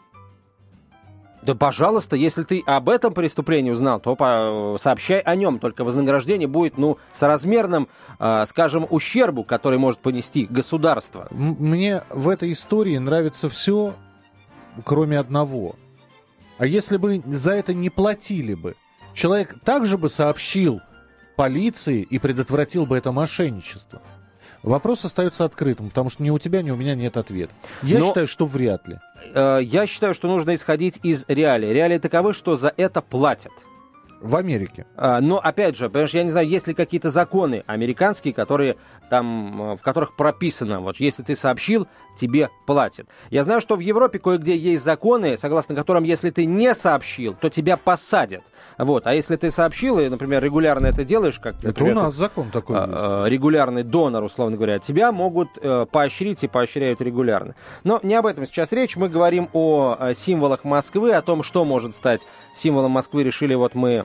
Да, 1.47 1.55
пожалуйста, 1.55 2.17
если 2.17 2.43
ты 2.43 2.63
об 2.67 2.89
этом 2.89 3.15
преступлении 3.15 3.71
узнал, 3.71 4.01
то 4.01 4.17
по- 4.17 4.77
сообщай 4.81 5.21
о 5.21 5.37
нем. 5.37 5.61
Только 5.61 5.85
вознаграждение 5.85 6.49
будет, 6.49 6.77
ну, 6.77 6.99
соразмерным, 7.15 7.87
э, 8.19 8.45
скажем, 8.49 8.85
ущербу, 8.91 9.45
который 9.45 9.79
может 9.79 10.01
понести 10.01 10.47
государство. 10.47 11.29
Мне 11.31 12.03
в 12.11 12.29
этой 12.29 12.53
истории 12.53 12.99
нравится 12.99 13.49
все, 13.49 13.95
кроме 14.85 15.21
одного. 15.21 15.77
А 16.59 16.67
если 16.67 16.97
бы 16.97 17.23
за 17.25 17.53
это 17.53 17.75
не 17.75 17.91
платили 17.91 18.55
бы, 18.55 18.75
человек 19.15 19.55
также 19.65 19.97
бы 19.99 20.11
сообщил 20.11 20.81
полиции 21.37 22.03
и 22.03 22.19
предотвратил 22.19 22.87
бы 22.87 22.97
это 22.97 23.13
мошенничество. 23.13 24.03
Вопрос 24.65 25.05
остается 25.05 25.45
открытым, 25.45 25.91
потому 25.91 26.11
что 26.11 26.25
ни 26.25 26.31
у 26.31 26.39
тебя, 26.41 26.61
ни 26.63 26.73
у 26.73 26.77
меня 26.77 26.97
нет 26.97 27.17
ответа. 27.17 27.53
Я 27.83 28.01
Но- 28.01 28.09
считаю, 28.09 28.27
что 28.27 28.47
вряд 28.47 28.89
ли. 28.89 28.99
Э, 29.35 29.61
я 29.63 29.87
считаю, 29.87 30.15
что 30.15 30.29
нужно 30.29 30.55
исходить 30.55 31.01
из 31.03 31.25
реалий. 31.29 31.73
Реалии 31.73 31.99
таковы, 31.99 32.33
что 32.33 32.57
за 32.57 32.73
это 32.77 33.01
платят. 33.03 33.53
В 34.21 34.35
Америке. 34.35 34.87
А, 34.97 35.21
Но 35.21 35.39
опять 35.39 35.77
же, 35.77 35.91
понимаешь, 35.91 36.15
я 36.15 36.25
не 36.25 36.31
знаю, 36.31 36.49
есть 36.49 36.67
ли 36.67 36.73
какие-то 36.73 37.11
законы 37.11 37.65
американские, 37.67 38.33
которые 38.33 38.77
там, 39.11 39.73
э, 39.73 39.77
в 39.77 39.83
которых 39.83 40.17
прописано, 40.17 40.81
вот 40.81 40.99
если 40.99 41.23
ты 41.23 41.37
сообщил, 41.37 41.87
тебе 42.19 42.49
платят. 42.67 43.09
Я 43.31 43.45
знаю, 43.45 43.61
что 43.61 43.77
в 43.77 43.81
Европе 43.81 44.19
кое-где 44.19 44.57
есть 44.57 44.83
законы, 44.83 45.37
согласно 45.37 45.75
которым, 45.75 46.05
если 46.05 46.31
ты 46.31 46.47
не 46.47 46.75
сообщил, 46.75 47.35
то 47.35 47.51
тебя 47.51 47.77
посадят. 47.77 48.43
Вот. 48.79 49.07
А 49.07 49.15
если 49.15 49.37
ты 49.37 49.51
сообщил 49.51 49.99
и, 49.99 50.09
например, 50.09 50.43
регулярно 50.43 50.87
это 50.87 51.05
делаешь, 51.05 51.39
как, 51.39 51.57
Это 51.59 51.69
например, 51.69 51.97
у 51.97 52.01
нас 52.03 52.15
закон 52.15 52.51
такой 52.51 52.77
есть. 52.79 52.89
э, 52.93 53.23
э, 53.27 53.29
регулярный 53.29 53.83
донор, 53.83 54.23
условно 54.25 54.57
говоря, 54.57 54.79
тебя 54.79 55.13
могут 55.13 55.49
э, 55.61 55.87
поощрить 55.91 56.45
и 56.45 56.49
поощряют 56.49 57.01
регулярно. 57.01 57.55
Но 57.85 58.01
не 58.03 58.15
об 58.15 58.27
этом 58.27 58.47
сейчас 58.47 58.73
речь. 58.73 58.97
Мы 58.97 59.09
говорим 59.09 59.49
о 59.53 59.97
э, 59.99 60.15
символах 60.15 60.65
Москвы, 60.65 61.13
о 61.13 61.23
том, 61.23 61.43
что 61.43 61.65
может 61.65 61.95
стать 61.95 62.27
символом 62.55 62.91
Москвы. 62.93 63.25
Решили 63.25 63.55
вот 63.55 63.75
мы 63.75 64.05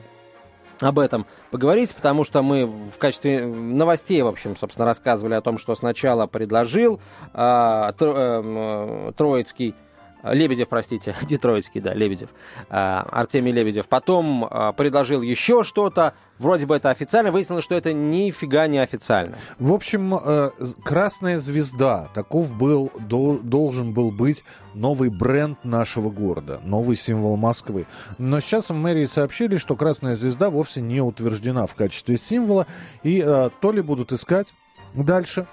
об 0.80 0.98
этом 0.98 1.26
поговорить, 1.50 1.94
потому 1.94 2.24
что 2.24 2.42
мы 2.42 2.66
в 2.66 2.98
качестве 2.98 3.44
новостей, 3.46 4.20
в 4.22 4.26
общем, 4.26 4.56
собственно, 4.56 4.86
рассказывали 4.86 5.34
о 5.34 5.40
том, 5.40 5.58
что 5.58 5.74
сначала 5.76 6.26
предложил 6.26 7.00
а, 7.32 7.92
Тро- 7.92 8.16
эм, 8.16 9.08
э, 9.08 9.12
Троицкий 9.16 9.74
Лебедев, 10.22 10.68
простите, 10.68 11.14
не 11.30 11.36
Троицкий, 11.36 11.80
да, 11.80 11.94
Лебедев, 11.94 12.30
а, 12.68 13.06
Артемий 13.10 13.52
Лебедев. 13.52 13.88
Потом 13.88 14.46
а, 14.48 14.72
предложил 14.72 15.22
еще 15.22 15.64
что-то, 15.64 16.14
вроде 16.38 16.66
бы 16.66 16.76
это 16.76 16.90
официально, 16.90 17.30
выяснилось, 17.30 17.64
что 17.64 17.74
это 17.74 17.92
нифига 17.92 18.66
не 18.66 18.78
официально. 18.78 19.36
В 19.58 19.72
общем, 19.72 20.14
э, 20.14 20.50
красная 20.84 21.38
звезда. 21.38 22.08
Таков 22.14 22.56
был, 22.56 22.90
дол- 22.98 23.38
должен 23.38 23.92
был 23.92 24.10
быть 24.10 24.44
новый 24.74 25.08
бренд 25.08 25.64
нашего 25.64 26.10
города, 26.10 26.60
новый 26.64 26.96
символ 26.96 27.36
Москвы. 27.36 27.86
Но 28.18 28.40
сейчас 28.40 28.70
в 28.70 28.74
мэрии 28.74 29.04
сообщили, 29.04 29.56
что 29.56 29.76
красная 29.76 30.16
звезда 30.16 30.50
вовсе 30.50 30.80
не 30.80 31.00
утверждена 31.00 31.66
в 31.66 31.74
качестве 31.74 32.16
символа, 32.16 32.66
и 33.02 33.22
э, 33.24 33.50
то 33.60 33.72
ли 33.72 33.82
будут 33.82 34.12
искать 34.12 34.48
дальше, 34.94 35.46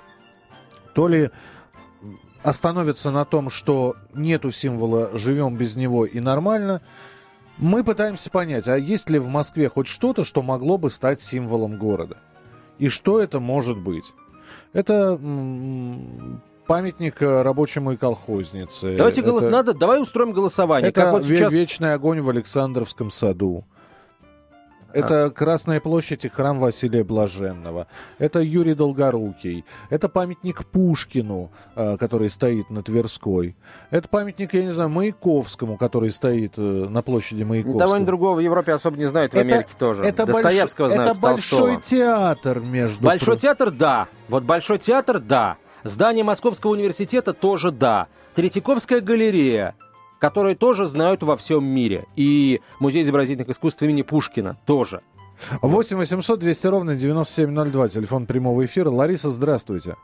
то 0.95 1.07
ли 1.07 1.29
остановятся 2.43 3.11
на 3.11 3.25
том, 3.25 3.49
что 3.49 3.95
нету 4.13 4.51
символа, 4.51 5.11
живем 5.13 5.55
без 5.55 5.75
него 5.75 6.05
и 6.05 6.19
нормально. 6.19 6.81
Мы 7.57 7.83
пытаемся 7.83 8.29
понять, 8.29 8.67
а 8.67 8.77
есть 8.77 9.09
ли 9.09 9.19
в 9.19 9.27
Москве 9.27 9.67
хоть 9.67 9.87
что-то, 9.87 10.23
что 10.23 10.41
могло 10.41 10.77
бы 10.77 10.89
стать 10.89 11.19
символом 11.19 11.77
города? 11.77 12.17
И 12.77 12.87
что 12.87 13.19
это 13.19 13.39
может 13.41 13.77
быть? 13.77 14.05
Это 14.71 15.19
памятник 16.65 17.21
рабочему 17.21 17.91
и 17.93 17.97
колхознице. 17.97 18.95
Давайте 18.95 19.21
голос... 19.21 19.43
это, 19.43 19.51
надо, 19.51 19.73
давай 19.73 20.01
устроим 20.01 20.31
голосование. 20.31 20.89
это 20.89 21.01
как 21.01 21.13
вот 21.13 21.23
сейчас... 21.25 21.51
вечный 21.51 21.93
огонь 21.93 22.21
в 22.21 22.29
Александровском 22.29 23.11
саду. 23.11 23.65
Это 24.93 25.29
Красная 25.31 25.79
площадь 25.79 26.25
и 26.25 26.29
храм 26.29 26.59
Василия 26.59 27.03
Блаженного. 27.03 27.87
Это 28.17 28.39
Юрий 28.41 28.73
Долгорукий. 28.73 29.65
Это 29.89 30.09
памятник 30.09 30.65
Пушкину, 30.65 31.51
э, 31.75 31.97
который 31.97 32.29
стоит 32.29 32.69
на 32.69 32.81
Тверской. 32.83 33.55
Это 33.91 34.07
памятник, 34.09 34.53
я 34.53 34.63
не 34.63 34.71
знаю, 34.71 34.89
Маяковскому, 34.89 35.77
который 35.77 36.11
стоит 36.11 36.53
э, 36.57 36.61
на 36.61 37.01
площади 37.01 37.43
Маяковского. 37.43 37.79
того, 37.79 37.97
ни 37.97 38.05
другого 38.05 38.35
в 38.35 38.39
Европе 38.39 38.73
особо 38.73 38.97
не 38.97 39.05
знают, 39.05 39.31
в 39.33 39.35
Это- 39.35 39.41
Америке 39.45 39.69
тоже. 39.77 40.03
Это, 40.03 40.25
Достоевского 40.25 40.87
больш- 40.87 40.93
знают, 40.93 41.11
это 41.11 41.19
большой 41.19 41.59
Толстого. 41.73 41.81
театр, 41.81 42.59
между 42.61 43.03
Большой 43.05 43.25
прочим. 43.25 43.41
театр, 43.41 43.71
да. 43.71 44.07
Вот 44.27 44.43
Большой 44.43 44.79
театр, 44.79 45.19
да. 45.19 45.57
Здание 45.83 46.23
Московского 46.23 46.71
университета 46.71 47.33
тоже 47.33 47.71
да. 47.71 48.07
Третьяковская 48.35 49.01
галерея, 49.01 49.75
которую 50.19 50.55
тоже 50.55 50.85
знают 50.85 51.23
во 51.23 51.35
всем 51.35 51.65
мире. 51.65 52.05
И 52.15 52.61
Музей 52.79 53.01
изобразительных 53.01 53.49
искусств 53.49 53.81
имени 53.81 54.03
Пушкина 54.03 54.57
тоже. 54.65 55.01
8 55.61 55.97
800 55.97 56.39
200 56.39 56.67
ровно 56.67 56.95
9702, 56.95 57.89
телефон 57.89 58.25
прямого 58.25 58.65
эфира. 58.65 58.89
Лариса, 58.89 59.29
здравствуйте. 59.29 59.95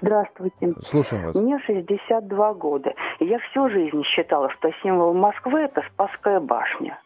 Здравствуйте. 0.00 0.74
Слушаем 0.82 1.24
вас. 1.24 1.34
Мне 1.34 1.58
62 1.60 2.54
года. 2.54 2.92
И 3.20 3.24
я 3.24 3.38
всю 3.38 3.70
жизнь 3.70 4.02
считала, 4.02 4.50
что 4.50 4.70
символ 4.82 5.14
Москвы– 5.14 5.60
это 5.62 5.82
Спасская 5.92 6.40
башня. 6.40 6.98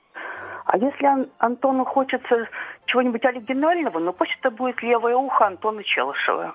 А 0.71 0.77
если 0.77 1.07
Ан- 1.07 1.29
Антону 1.39 1.87
хочется 1.87 2.47
чего-нибудь 2.85 3.25
оригинального, 3.25 3.99
ну 4.01 4.13
пусть 4.13 4.33
это 4.41 4.51
будет 4.51 4.83
левое 4.83 5.17
ухо 5.17 5.47
Антона 5.47 5.83
Челышева. 5.83 6.55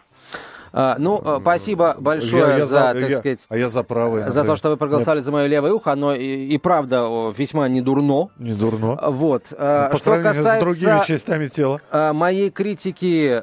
А, 0.76 0.96
ну, 0.98 1.22
э, 1.24 1.38
спасибо 1.42 1.96
большое 2.00 2.44
Я- 2.48 2.58
я 2.58 2.66
за, 2.66 2.80
так 2.80 2.96
я- 3.10 3.18
сказать, 3.18 3.46
А 3.50 3.58
я 3.58 3.70
за 3.70 3.84
правое. 3.84 4.30
за 4.32 4.44
то, 4.44 4.56
что 4.56 4.70
вы 4.70 4.78
проголосовали 4.78 5.20
за 5.20 5.32
мое 5.32 5.46
левое 5.46 5.72
ухо. 5.72 5.92
Оно 5.92 6.16
и, 6.16 6.24
и 6.48 6.58
правда 6.58 7.32
весьма 7.38 7.68
не 7.68 7.82
дурно. 7.82 8.30
Не 8.40 8.54
дурно. 8.54 8.98
Вот. 9.12 9.44
э, 9.52 9.90
По 9.92 9.98
Что 9.98 10.06
сравнению 10.06 10.42
с 10.44 10.60
другими 10.60 10.86
касается 10.86 11.08
частями 11.08 11.48
тела. 11.48 11.80
э, 11.92 12.12
моей 12.14 12.50
критики, 12.50 13.40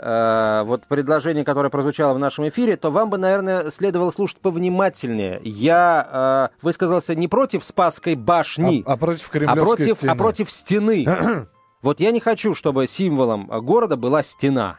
вот 0.66 0.82
предложение, 0.88 1.44
которое 1.44 1.70
прозвучало 1.70 2.14
в 2.14 2.18
нашем 2.18 2.48
эфире, 2.48 2.76
то 2.76 2.90
вам 2.90 3.10
бы, 3.10 3.18
наверное, 3.18 3.70
следовало 3.70 4.10
слушать 4.10 4.38
повнимательнее. 4.40 5.40
Я 5.44 6.50
высказался 6.62 7.14
не 7.14 7.28
против 7.28 7.64
Спасской 7.64 8.16
башни, 8.16 8.82
А, 8.86 8.94
а 8.94 8.96
против 8.96 9.28
а, 9.28 9.32
Кремлевской 9.32 9.76
против, 9.76 9.96
стены. 9.98 10.10
а 10.10 10.14
против 10.16 10.50
стены. 10.60 11.06
вот 11.82 12.00
я 12.00 12.10
не 12.12 12.20
хочу, 12.20 12.54
чтобы 12.54 12.86
символом 12.86 13.46
города 13.46 13.96
была 13.96 14.22
стена. 14.22 14.78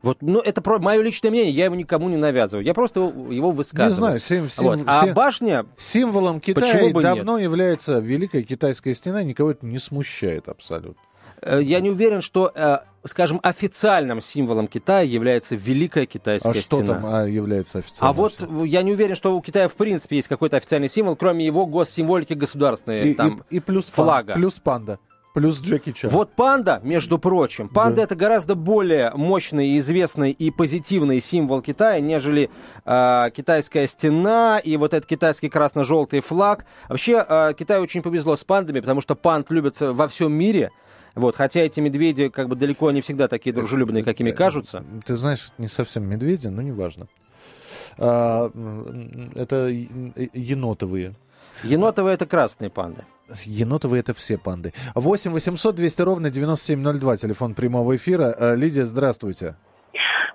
Вот, 0.00 0.18
ну, 0.20 0.38
это 0.38 0.60
про 0.62 0.78
мое 0.78 1.02
личное 1.02 1.30
мнение, 1.30 1.50
я 1.50 1.64
его 1.64 1.74
никому 1.74 2.08
не 2.08 2.16
навязываю. 2.16 2.64
Я 2.64 2.72
просто 2.72 3.00
его- 3.00 3.50
высказываю. 3.50 3.88
Не 3.90 3.94
знаю, 3.94 4.18
сим- 4.20 4.48
сим- 4.48 4.64
Вот. 4.64 4.80
А 4.86 5.00
сим- 5.00 5.14
башня, 5.14 5.66
символом 5.76 6.40
Китая 6.40 6.92
давно 7.02 7.38
является 7.38 7.98
Великая 7.98 8.44
Китайская 8.44 8.94
стена, 8.94 9.24
никого 9.24 9.50
это 9.50 9.66
не 9.66 9.80
смущает 9.80 10.48
абсолютно. 10.48 11.02
Э, 11.42 11.60
я 11.62 11.80
не 11.80 11.90
уверен, 11.90 12.20
что, 12.22 12.50
э, 12.54 12.78
скажем, 13.04 13.40
официальным 13.42 14.20
символом 14.20 14.66
Китая 14.68 15.02
является 15.02 15.56
Великая 15.56 16.06
Китайская 16.06 16.50
А 16.50 16.54
что 16.54 16.76
стена. 16.76 16.94
там 16.94 17.06
а, 17.06 17.24
является 17.28 17.78
официальным? 17.78 18.10
А 18.10 18.12
вот 18.12 18.34
символом? 18.38 18.64
я 18.64 18.82
не 18.82 18.92
уверен, 18.92 19.14
что 19.14 19.36
у 19.36 19.40
Китая 19.40 19.68
в 19.68 19.74
принципе 19.74 20.16
есть 20.16 20.28
какой-то 20.28 20.56
официальный 20.56 20.88
символ, 20.88 21.16
кроме 21.16 21.46
его 21.46 21.66
госсимволики 21.66 22.34
государственной, 22.34 23.10
и, 23.10 23.14
там, 23.14 23.44
и- 23.50 23.56
и 23.56 23.60
плюс 23.60 23.90
пан- 23.90 24.04
флага. 24.04 24.34
плюс 24.34 24.58
панда. 24.58 24.98
Плюс 25.34 25.60
Джеки 25.60 25.92
Чан. 25.92 26.10
Вот 26.10 26.32
панда, 26.32 26.80
между 26.82 27.16
прочим, 27.18 27.68
панда 27.68 27.96
Да. 27.96 28.02
это 28.04 28.16
гораздо 28.16 28.56
более 28.56 29.12
мощный, 29.14 29.78
известный 29.78 30.32
и 30.32 30.50
позитивный 30.50 31.20
символ 31.20 31.62
Китая, 31.62 32.00
нежели 32.00 32.50
э, 32.84 33.30
китайская 33.36 33.86
стена 33.86 34.58
и 34.58 34.76
вот 34.76 34.94
этот 34.94 35.08
китайский 35.08 35.48
красно-желтый 35.48 36.20
флаг. 36.20 36.64
Вообще 36.88 37.24
э, 37.28 37.52
Китаю 37.56 37.82
очень 37.82 38.02
повезло 38.02 38.34
с 38.34 38.42
пандами, 38.42 38.80
потому 38.80 39.00
что 39.00 39.14
панд 39.14 39.48
любятся 39.50 39.92
во 39.92 40.08
всем 40.08 40.32
мире. 40.32 40.70
Вот, 41.18 41.34
хотя 41.34 41.60
эти 41.60 41.80
медведи 41.80 42.28
как 42.28 42.48
бы 42.48 42.54
далеко 42.54 42.90
не 42.92 43.00
всегда 43.00 43.26
такие 43.26 43.52
дружелюбные, 43.52 44.04
какими 44.04 44.30
кажутся. 44.30 44.84
Ты 45.04 45.16
знаешь, 45.16 45.50
не 45.58 45.66
совсем 45.66 46.04
медведи, 46.04 46.46
но 46.46 46.62
неважно. 46.62 47.08
А, 47.98 48.50
это 49.34 49.66
енотовые. 49.66 51.14
Енотовые 51.64 52.14
это 52.14 52.24
красные 52.26 52.70
панды. 52.70 53.04
Енотовые 53.44 54.00
это 54.00 54.14
все 54.14 54.38
панды. 54.38 54.72
8 54.94 55.32
800 55.32 55.74
200 55.74 56.02
ровно 56.02 56.30
9702, 56.30 57.16
телефон 57.16 57.54
прямого 57.54 57.96
эфира. 57.96 58.34
Э, 58.38 58.54
Лидия, 58.54 58.84
здравствуйте. 58.84 59.56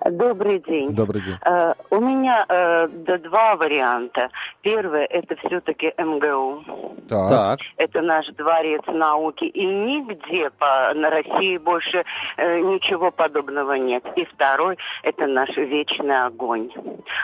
Добрый 0.04 0.60
день. 0.60 0.94
Добрый 0.94 1.22
день. 1.22 1.36
Э, 1.44 1.74
у 1.90 2.00
меня 2.00 2.44
э, 2.48 2.88
два 3.18 3.56
варианта. 3.56 4.30
Первый 4.62 5.04
это 5.04 5.36
все-таки 5.36 5.92
МГУ. 5.98 6.64
Так. 7.08 7.30
Так. 7.30 7.60
Это 7.76 8.00
наш 8.02 8.26
дворец 8.28 8.82
науки. 8.86 9.44
И 9.44 9.64
нигде 9.64 10.50
по, 10.50 10.92
на 10.94 11.10
России 11.10 11.58
больше 11.58 12.04
э, 12.36 12.60
ничего 12.60 13.10
подобного 13.10 13.74
нет. 13.74 14.04
И 14.16 14.24
второй 14.24 14.78
это 15.02 15.26
наш 15.26 15.56
вечный 15.56 16.24
огонь 16.24 16.70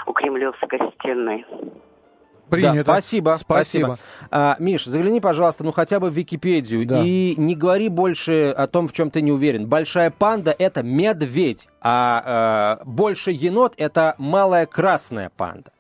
у 0.06 0.12
Кремлевской 0.12 0.78
стены. 0.98 1.44
Принято. 2.50 2.84
Да, 2.84 2.92
спасибо, 3.00 3.36
Спасибо. 3.38 3.96
спасибо. 3.96 3.98
А, 4.30 4.56
Миш, 4.58 4.84
загляни, 4.84 5.20
пожалуйста, 5.20 5.64
ну 5.64 5.72
хотя 5.72 6.00
бы 6.00 6.10
в 6.10 6.14
Википедию 6.14 6.86
Да. 6.86 7.02
и 7.04 7.34
не 7.36 7.54
говори 7.54 7.88
больше 7.88 8.50
о 8.56 8.66
том, 8.66 8.88
в 8.88 8.92
чем 8.92 9.10
ты 9.10 9.22
не 9.22 9.32
уверен. 9.32 9.66
Большая 9.66 10.10
панда 10.10 10.54
это 10.58 10.82
медведь, 10.82 11.68
а 11.80 12.78
э, 12.80 12.84
больше 12.84 13.30
енот 13.30 13.74
это 13.76 14.14
малая 14.18 14.66
красная 14.66 15.30
панда. 15.36 15.70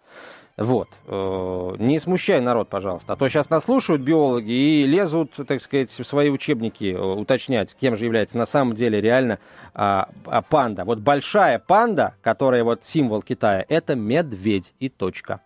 Вот. 0.56 0.88
Э, 1.06 1.76
Не 1.78 1.98
смущай 1.98 2.38
народ, 2.42 2.68
пожалуйста. 2.68 3.14
А 3.14 3.16
то 3.16 3.26
сейчас 3.28 3.48
нас 3.48 3.64
слушают 3.64 4.02
биологи 4.02 4.50
и 4.50 4.86
лезут, 4.86 5.32
так 5.46 5.58
сказать, 5.62 5.88
в 5.90 6.04
свои 6.04 6.28
учебники 6.28 6.92
э, 6.94 6.98
уточнять, 7.00 7.74
кем 7.80 7.96
же 7.96 8.04
является 8.04 8.36
на 8.36 8.44
самом 8.44 8.74
деле 8.74 9.00
реально 9.00 9.38
а, 9.72 10.10
а, 10.26 10.42
панда. 10.42 10.84
Вот 10.84 10.98
большая 10.98 11.58
панда, 11.58 12.14
которая 12.20 12.62
вот 12.62 12.80
символ 12.84 13.22
Китая, 13.22 13.64
это 13.70 13.94
медведь 13.96 14.74
и 14.80 14.90
точка. 14.90 15.40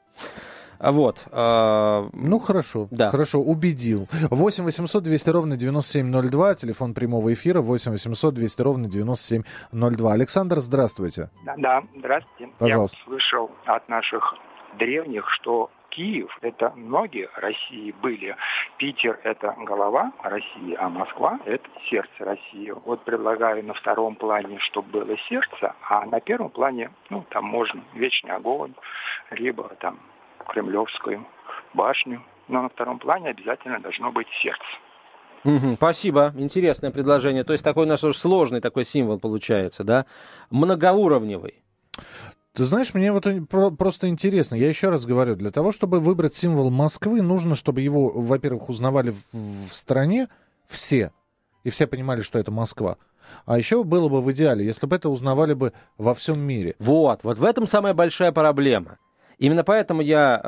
А 0.85 0.93
Вот. 0.93 1.17
э, 1.33 2.09
Ну, 2.13 2.39
хорошо. 2.39 2.89
Да. 2.91 3.09
Хорошо, 3.09 3.39
убедил. 3.41 4.07
8 4.31 4.65
800 4.65 5.03
200 5.03 5.31
ровно 5.31 5.57
9702, 5.57 6.55
телефон 6.57 6.93
прямого 6.93 7.33
эфира 7.33 7.63
8 7.63 7.93
800 7.93 8.35
200 8.35 8.63
ровно 8.63 8.89
9702. 8.89 10.13
Александр, 10.13 10.59
здравствуйте. 10.59 11.31
Да, 11.47 11.55
да, 11.57 11.83
здравствуйте. 11.97 12.53
Пожалуйста. 12.59 12.99
Я 12.99 13.05
слышал 13.07 13.51
от 13.65 13.89
наших 13.89 14.35
древних, 14.79 15.31
что 15.31 15.71
Киев– 15.89 16.37
это 16.43 16.73
ноги 16.77 17.29
России 17.37 17.95
были, 18.03 18.37
Питер– 18.79 19.19
это 19.23 19.55
голова 19.65 20.13
России, 20.23 20.75
а 20.79 20.89
Москва– 20.89 21.39
это 21.47 21.65
сердце 21.89 22.11
России. 22.19 22.75
Вот 22.85 23.05
предлагаю 23.05 23.65
на 23.65 23.75
втором 23.75 24.17
плане, 24.17 24.59
чтобы 24.59 24.89
было 24.91 25.17
сердце, 25.29 25.75
а 25.89 26.05
на 26.05 26.21
первом 26.21 26.51
плане, 26.51 26.91
ну, 27.11 27.25
там 27.31 27.45
можно 27.45 27.81
вечный 27.95 28.33
огонь, 28.33 28.75
либо 29.31 29.71
там 29.81 29.99
Кремлевскую 30.45 31.27
башню, 31.75 32.23
но 32.49 32.63
на 32.63 32.69
втором 32.69 32.99
плане 32.99 33.31
обязательно 33.31 33.81
должно 33.81 34.13
быть 34.13 34.29
сердце. 34.43 34.63
Мгм, 35.45 35.77
Спасибо, 35.77 36.33
интересное 36.37 36.91
предложение. 36.91 37.45
То 37.45 37.53
есть 37.53 37.63
такой 37.65 37.85
у 37.85 37.89
нас 37.89 38.03
уже 38.03 38.17
сложный 38.17 38.61
такой 38.61 38.85
символ 38.85 39.19
получается, 39.19 39.85
да? 39.85 40.07
Многоуровневый. 40.51 41.63
Ты 42.55 42.65
знаешь, 42.65 42.95
мне 42.95 43.13
вот 43.13 43.27
про- 43.51 43.71
просто 43.73 44.09
интересно, 44.09 44.55
я 44.55 44.69
еще 44.69 44.89
раз 44.89 45.05
говорю, 45.05 45.35
для 45.35 45.51
того, 45.51 45.73
чтобы 45.73 45.99
выбрать 45.99 46.35
символ 46.35 46.71
Москвы, 46.71 47.21
нужно, 47.21 47.57
чтобы 47.57 47.81
его, 47.81 48.09
во-первых, 48.15 48.69
узнавали 48.69 49.11
в, 49.11 49.69
в 49.69 49.75
стране 49.75 50.29
все, 50.69 51.13
и 51.65 51.71
все 51.71 51.89
понимали, 51.89 52.23
что 52.23 52.39
это 52.39 52.53
Москва. 52.53 52.97
А 53.45 53.59
еще 53.59 53.83
было 53.83 54.09
бы 54.09 54.23
в 54.23 54.31
идеале, 54.33 54.65
если 54.65 54.87
бы 54.87 54.95
это 54.97 55.09
узнавали 55.09 55.55
бы 55.55 55.73
во 55.99 56.15
всем 56.15 56.39
мире. 56.39 56.77
Вот, 56.79 57.25
вот 57.25 57.39
в 57.39 57.45
этом 57.45 57.67
самая 57.67 57.93
большая 57.93 58.31
проблема. 58.31 58.99
Именно 59.39 59.65
поэтому 59.65 60.01
я 60.01 60.41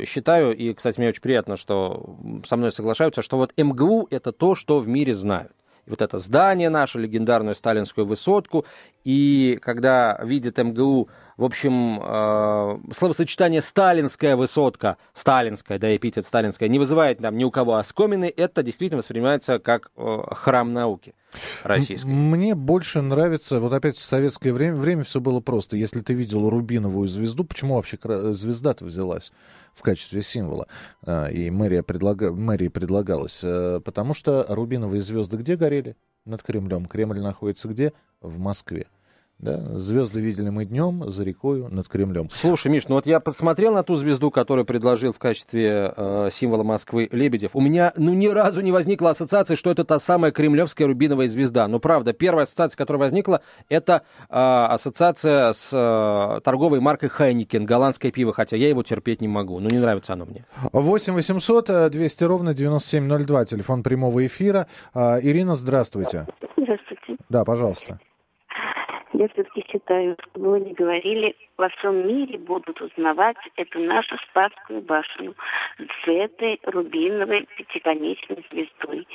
э, 0.00 0.04
считаю, 0.04 0.56
и, 0.56 0.72
кстати, 0.74 0.98
мне 0.98 1.08
очень 1.08 1.22
приятно, 1.22 1.56
что 1.56 2.16
со 2.44 2.56
мной 2.56 2.72
соглашаются, 2.72 3.22
что 3.22 3.36
вот 3.36 3.52
МГУ 3.56 4.08
это 4.10 4.32
то, 4.32 4.54
что 4.54 4.78
в 4.78 4.88
мире 4.88 5.14
знают. 5.14 5.52
И 5.86 5.90
вот 5.90 6.02
это 6.02 6.18
здание 6.18 6.68
наше, 6.68 6.98
легендарную 6.98 7.54
сталинскую 7.54 8.06
высотку, 8.06 8.66
и 9.04 9.58
когда 9.62 10.18
видит 10.22 10.58
МГУ, 10.58 11.08
в 11.36 11.44
общем, 11.44 12.00
э, 12.02 12.92
словосочетание 12.92 13.62
«сталинская 13.62 14.36
высотка», 14.36 14.98
«сталинская», 15.14 15.78
да, 15.78 15.94
эпитет 15.96 16.26
«сталинская», 16.26 16.68
не 16.68 16.78
вызывает 16.78 17.18
там 17.18 17.36
ни 17.38 17.44
у 17.44 17.50
кого 17.50 17.76
оскомины, 17.76 18.32
это 18.34 18.62
действительно 18.62 18.98
воспринимается 18.98 19.58
как 19.58 19.90
э, 19.96 20.18
храм 20.32 20.68
науки 20.68 21.14
российской. 21.62 22.06
Мне 22.06 22.54
больше 22.54 23.00
нравится, 23.00 23.58
вот 23.60 23.72
опять 23.72 23.96
в 23.96 24.04
советское 24.04 24.52
время, 24.52 24.76
время 24.76 25.04
все 25.04 25.20
было 25.20 25.40
просто. 25.40 25.76
Если 25.76 26.00
ты 26.00 26.12
видел 26.12 26.48
рубиновую 26.50 27.08
звезду, 27.08 27.44
почему 27.44 27.76
вообще 27.76 27.96
кра- 27.96 28.32
звезда-то 28.32 28.84
взялась 28.84 29.32
в 29.74 29.82
качестве 29.82 30.20
символа? 30.22 30.66
А, 31.06 31.28
И 31.28 31.48
мэрия 31.48 31.82
предлага... 31.82 32.32
мэрии 32.32 32.68
предлагалась. 32.68 33.40
Э, 33.42 33.80
Потому 33.82 34.12
что 34.12 34.44
рубиновые 34.48 35.00
звезды 35.00 35.38
где 35.38 35.56
горели? 35.56 35.96
Над 36.24 36.42
Кремлем. 36.42 36.86
Кремль 36.86 37.20
находится 37.20 37.68
где? 37.68 37.92
В 38.20 38.38
Москве. 38.38 38.86
Да? 39.40 39.78
Звезды 39.78 40.20
видели 40.20 40.50
мы 40.50 40.66
днем 40.66 41.08
за 41.08 41.24
рекою 41.24 41.68
над 41.70 41.88
Кремлем. 41.88 42.28
Слушай, 42.30 42.70
Миш, 42.70 42.88
ну 42.88 42.96
вот 42.96 43.06
я 43.06 43.20
посмотрел 43.20 43.72
на 43.72 43.82
ту 43.82 43.96
звезду, 43.96 44.30
которую 44.30 44.66
предложил 44.66 45.12
в 45.12 45.18
качестве 45.18 45.94
э, 45.96 46.28
символа 46.30 46.62
Москвы 46.62 47.08
Лебедев. 47.10 47.56
У 47.56 47.60
меня, 47.60 47.94
ну, 47.96 48.12
ни 48.12 48.26
разу 48.26 48.60
не 48.60 48.70
возникла 48.70 49.10
ассоциация, 49.10 49.56
что 49.56 49.70
это 49.70 49.84
та 49.84 49.98
самая 49.98 50.30
кремлевская 50.30 50.86
рубиновая 50.86 51.28
звезда. 51.28 51.68
Ну, 51.68 51.80
правда, 51.80 52.12
первая 52.12 52.44
ассоциация, 52.44 52.76
которая 52.76 53.00
возникла, 53.00 53.40
это 53.70 54.02
э, 54.28 54.34
ассоциация 54.34 55.54
с 55.54 55.70
э, 55.72 56.40
торговой 56.42 56.80
маркой 56.80 57.08
Хайникен, 57.08 57.64
голландское 57.64 58.12
пиво, 58.12 58.34
хотя 58.34 58.58
я 58.58 58.68
его 58.68 58.82
терпеть 58.82 59.22
не 59.22 59.28
могу. 59.28 59.58
Ну, 59.58 59.70
не 59.70 59.78
нравится 59.78 60.12
оно 60.12 60.26
мне. 60.26 60.44
8 60.72 61.14
800 61.14 61.70
э, 61.70 61.90
200 61.90 62.24
ровно 62.24 62.52
9702, 62.52 63.46
телефон 63.46 63.82
прямого 63.82 64.26
эфира. 64.26 64.66
А, 64.92 65.18
Ирина, 65.18 65.54
здравствуйте. 65.54 66.26
Здравствуйте. 66.58 67.16
Да, 67.30 67.44
пожалуйста. 67.44 68.00
Я 69.12 69.28
все-таки 69.28 69.64
считаю, 69.68 70.16
что 70.20 70.40
вы 70.40 70.60
не 70.60 70.72
говорили, 70.72 71.34
во 71.56 71.68
всем 71.70 72.06
мире 72.06 72.38
будут 72.38 72.80
узнавать 72.80 73.36
эту 73.56 73.80
нашу 73.80 74.16
Спасскую 74.30 74.82
башню 74.82 75.34
с 75.78 76.08
этой 76.08 76.60
рубиновой 76.62 77.46
пятиконечной 77.56 78.44
звездой. 78.50 79.08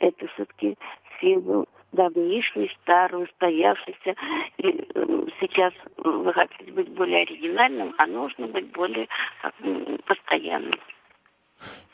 Это 0.00 0.26
все-таки 0.28 0.76
символ 1.20 1.66
давнишний, 1.92 2.70
старый, 2.82 3.24
устоявшийся. 3.24 4.14
И, 4.58 4.86
э, 4.94 5.26
сейчас 5.40 5.72
вы 5.96 6.32
хотите 6.34 6.70
быть 6.72 6.88
более 6.90 7.22
оригинальным, 7.22 7.94
а 7.96 8.06
нужно 8.06 8.46
быть 8.48 8.70
более 8.72 9.08
как, 9.40 9.54
постоянным. 10.04 10.78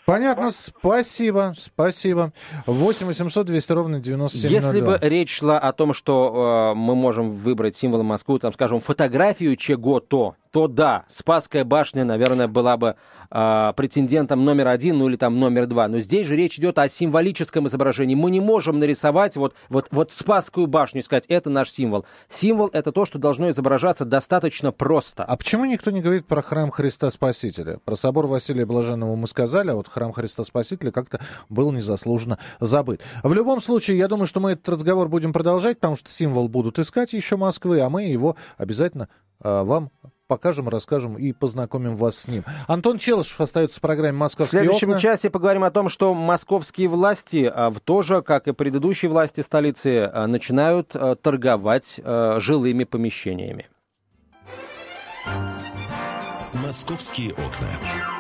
Понятно, 0.07 0.51
спасибо, 0.51 1.55
спасибо. 1.57 2.33
8 2.67 3.07
800 3.07 3.47
200 3.47 3.73
ровно 3.73 4.01
9702. 4.01 4.51
Если 4.51 4.81
бы 4.81 4.99
речь 5.01 5.39
шла 5.39 5.59
о 5.59 5.73
том, 5.73 5.95
что 5.95 6.73
э, 6.75 6.79
мы 6.79 6.95
можем 6.95 7.31
выбрать 7.31 7.75
символом 7.77 8.07
Москвы, 8.07 8.39
там, 8.39 8.53
скажем, 8.53 8.81
фотографию 8.81 9.57
чего-то, 9.57 10.37
то 10.55 10.69
да, 10.69 11.05
Спасская 11.09 11.65
башня, 11.65 12.05
наверное, 12.05 12.47
была 12.47 12.77
бы 12.77 12.95
э, 13.29 13.73
претендентом 13.75 14.45
номер 14.45 14.69
один, 14.69 14.99
ну 14.99 15.09
или 15.09 15.17
там 15.17 15.41
номер 15.41 15.67
два. 15.67 15.89
Но 15.89 15.99
здесь 15.99 16.29
же 16.29 16.37
речь 16.37 16.61
идет 16.61 16.79
о 16.79 16.89
символическом 16.89 17.67
изображении. 17.67 18.15
Мы 18.15 18.31
не 18.31 18.39
можем 18.39 18.79
нарисовать 18.79 19.37
вот, 19.37 19.57
вот, 19.69 19.89
вот 19.91 20.13
Спасскую 20.13 20.69
башню 20.69 21.01
и 21.01 21.03
сказать, 21.03 21.25
это 21.27 21.51
наш 21.51 21.73
символ. 21.73 22.07
Символ— 22.29 22.71
это 22.73 22.93
то, 22.93 23.05
что 23.05 23.19
должно 23.19 23.51
изображаться 23.51 24.05
достаточно 24.05 24.71
просто. 24.71 25.25
А 25.25 25.37
почему 25.37 25.65
никто 25.65 25.91
не 25.91 26.01
говорит 26.01 26.29
про 26.29 26.41
храм 26.41 26.71
Христа 26.71 27.11
Спасителя? 27.11 27.81
Про 27.85 27.97
собор 27.97 28.29
Василия 28.29 28.65
Блаженного 28.65 29.17
мы 29.17 29.27
сказали, 29.27 29.71
а 29.71 29.75
вот 29.75 29.89
храм 29.89 30.13
Христа 30.13 30.45
Спасителя 30.45 30.93
как-то 30.93 31.19
был 31.49 31.73
незаслуженно 31.73 32.39
забыт. 32.61 33.01
В 33.25 33.35
любом 33.35 33.61
случае, 33.61 33.99
я 33.99 34.07
думаю, 34.07 34.29
что 34.29 34.39
мы 34.39 34.53
этот 34.53 34.69
разговор 34.69 35.09
будем 35.09 35.33
продолжать, 35.33 35.79
потому 35.81 35.97
что 35.97 36.11
символ 36.11 36.47
будут 36.47 36.79
искать 36.79 37.13
еще 37.13 37.37
Москвы, 37.37 37.81
а 37.81 37.91
мы 37.91 38.05
его 38.05 38.37
обязательно 38.57 39.09
э, 39.43 39.63
вам 39.65 39.91
покажем, 40.27 40.69
расскажем 40.69 41.17
и 41.19 41.33
познакомим 41.33 41.97
вас 41.97 42.17
с 42.19 42.29
ним. 42.29 42.45
Антон 42.67 42.99
Челышев 42.99 43.41
остается 43.41 43.79
в 43.79 43.83
программе 43.83 44.15
В 44.17 44.21
«Московские 44.21 44.63
следующем 44.63 44.91
окна». 44.91 45.01
часе 45.01 45.31
поговорим 45.31 45.65
о 45.65 45.71
том, 45.71 45.89
что 45.89 46.15
московские 46.15 46.89
власти 46.89 47.51
а, 47.53 47.71
в- 47.71 47.81
тоже, 47.81 48.23
как 48.23 48.49
и 48.49 48.53
предыдущие 48.53 49.11
власти 49.11 49.41
столицы, 49.41 50.11
а, 50.13 50.27
начинают 50.27 50.91
а, 50.95 51.15
торговать 51.17 52.01
жилыми 52.39 52.85
помещениями. 52.85 53.69
«Московские 56.55 57.33
окна». 57.33 58.14